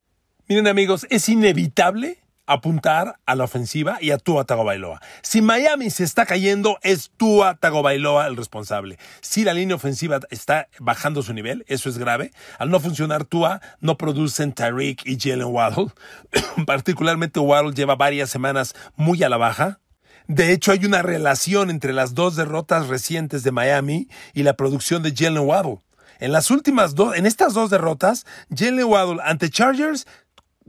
Miren 0.48 0.68
amigos, 0.68 1.08
es 1.10 1.30
inevitable 1.30 2.21
apuntar 2.54 3.20
a 3.26 3.36
la 3.36 3.44
ofensiva 3.44 3.98
y 4.02 4.12
a 4.12 4.18
Tua 4.18 4.46
Tagovailoa. 4.46 5.02
Si 5.22 5.42
Miami 5.42 5.90
se 5.90 6.04
está 6.04 6.26
cayendo, 6.26 6.78
es 6.84 7.12
Tua 7.18 7.56
Tagovailoa 7.56 8.28
el 8.28 8.38
responsable. 8.38 8.98
Si 9.22 9.44
la 9.44 9.54
línea 9.54 9.76
ofensiva 9.76 10.20
está 10.30 10.68
bajando 10.80 11.24
su 11.24 11.34
nivel, 11.34 11.64
eso 11.68 11.90
es 11.90 11.98
grave. 11.98 12.32
Al 12.60 12.70
no 12.70 12.80
funcionar 12.80 13.26
Tua, 13.26 13.62
no 13.80 13.98
producen 13.98 14.54
Tyreek 14.54 15.06
y 15.06 15.18
Jalen 15.20 15.48
Waddle. 15.48 15.88
Particularmente 16.66 17.40
Waddle 17.40 17.74
lleva 17.74 17.96
varias 17.96 18.30
semanas 18.30 18.76
muy 18.96 19.24
a 19.24 19.30
la 19.30 19.38
baja. 19.38 19.80
De 20.28 20.54
hecho, 20.54 20.72
hay 20.72 20.86
una 20.86 21.02
relación 21.02 21.70
entre 21.70 21.94
las 21.94 22.14
dos 22.14 22.36
derrotas 22.36 22.88
recientes 22.88 23.44
de 23.44 23.52
Miami 23.52 24.08
y 24.34 24.44
la 24.44 24.56
producción 24.56 25.04
de 25.04 25.14
Jalen 25.16 25.46
Waddle. 25.48 25.80
En 26.22 26.32
las 26.32 26.52
últimas 26.52 26.94
dos, 26.94 27.16
en 27.18 27.26
estas 27.26 27.56
dos 27.56 27.72
derrotas, 27.72 28.28
Jalen 28.56 28.86
Waddle 28.86 29.22
ante 29.24 29.50
Chargers 29.50 30.06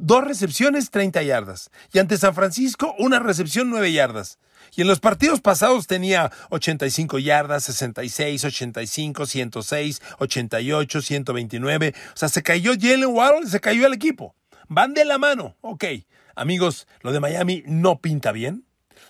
dos 0.02 0.24
recepciones, 0.24 0.90
30 0.90 1.22
yardas. 1.22 1.70
Y 1.92 2.00
ante 2.00 2.18
San 2.18 2.34
Francisco, 2.34 2.94
una 2.98 3.20
recepción, 3.20 3.70
9 3.70 3.92
yardas. 3.92 4.38
Y 4.74 4.82
en 4.82 4.88
los 4.88 5.00
partidos 5.00 5.40
pasados 5.40 5.86
tenía 5.86 6.32
85 6.50 7.18
yardas, 7.18 7.64
66, 7.64 8.44
85, 8.44 9.26
106, 9.26 10.02
88, 10.18 11.02
129. 11.02 11.94
O 11.96 12.16
sea, 12.16 12.28
se 12.28 12.42
cayó 12.42 12.72
Jalen 12.78 13.06
Waddle, 13.06 13.48
se 13.48 13.60
cayó 13.60 13.86
el 13.86 13.94
equipo. 13.94 14.34
Van 14.68 14.92
de 14.94 15.04
la 15.04 15.18
mano. 15.18 15.56
Ok, 15.60 15.84
amigos, 16.34 16.86
lo 17.02 17.12
de 17.12 17.20
Miami 17.20 17.62
no 17.66 18.00
pinta 18.00 18.32
bien 18.32 18.64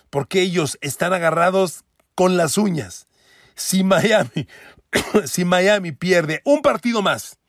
porque 0.09 0.41
ellos 0.41 0.77
están 0.81 1.13
agarrados 1.13 1.85
con 2.13 2.37
las 2.37 2.57
uñas. 2.57 3.07
Si 3.55 3.83
Miami, 3.83 4.47
si 5.25 5.43
Miami 5.43 5.91
pierde 5.91 6.41
un 6.45 6.61
partido 6.61 7.01
más 7.01 7.39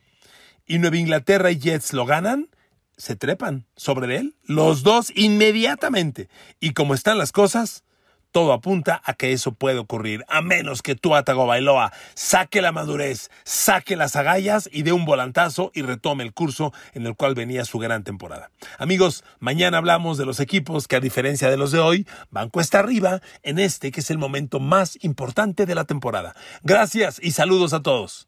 y 0.66 0.78
Nueva 0.78 0.96
Inglaterra 0.96 1.50
y 1.50 1.58
Jets 1.58 1.92
lo 1.92 2.06
ganan, 2.06 2.48
se 2.96 3.16
trepan 3.16 3.66
sobre 3.76 4.16
él, 4.16 4.36
los 4.44 4.82
dos 4.82 5.12
inmediatamente. 5.14 6.28
Y 6.60 6.72
como 6.72 6.94
están 6.94 7.18
las 7.18 7.32
cosas, 7.32 7.84
todo 8.34 8.52
apunta 8.52 9.00
a 9.04 9.14
que 9.14 9.32
eso 9.32 9.52
puede 9.52 9.78
ocurrir, 9.78 10.24
a 10.26 10.42
menos 10.42 10.82
que 10.82 10.96
tú, 10.96 11.10
Bailoa, 11.10 11.92
saque 12.14 12.60
la 12.60 12.72
madurez, 12.72 13.30
saque 13.44 13.94
las 13.94 14.16
agallas 14.16 14.68
y 14.72 14.82
dé 14.82 14.90
un 14.90 15.04
volantazo 15.04 15.70
y 15.72 15.82
retome 15.82 16.24
el 16.24 16.32
curso 16.32 16.72
en 16.94 17.06
el 17.06 17.14
cual 17.14 17.36
venía 17.36 17.64
su 17.64 17.78
gran 17.78 18.02
temporada. 18.02 18.50
Amigos, 18.76 19.22
mañana 19.38 19.78
hablamos 19.78 20.18
de 20.18 20.26
los 20.26 20.40
equipos 20.40 20.88
que 20.88 20.96
a 20.96 21.00
diferencia 21.00 21.48
de 21.48 21.56
los 21.56 21.70
de 21.70 21.78
hoy, 21.78 22.08
van 22.32 22.50
cuesta 22.50 22.80
arriba 22.80 23.20
en 23.44 23.60
este 23.60 23.92
que 23.92 24.00
es 24.00 24.10
el 24.10 24.18
momento 24.18 24.58
más 24.58 24.98
importante 25.04 25.64
de 25.64 25.76
la 25.76 25.84
temporada. 25.84 26.34
Gracias 26.64 27.20
y 27.22 27.30
saludos 27.30 27.72
a 27.72 27.82
todos. 27.82 28.26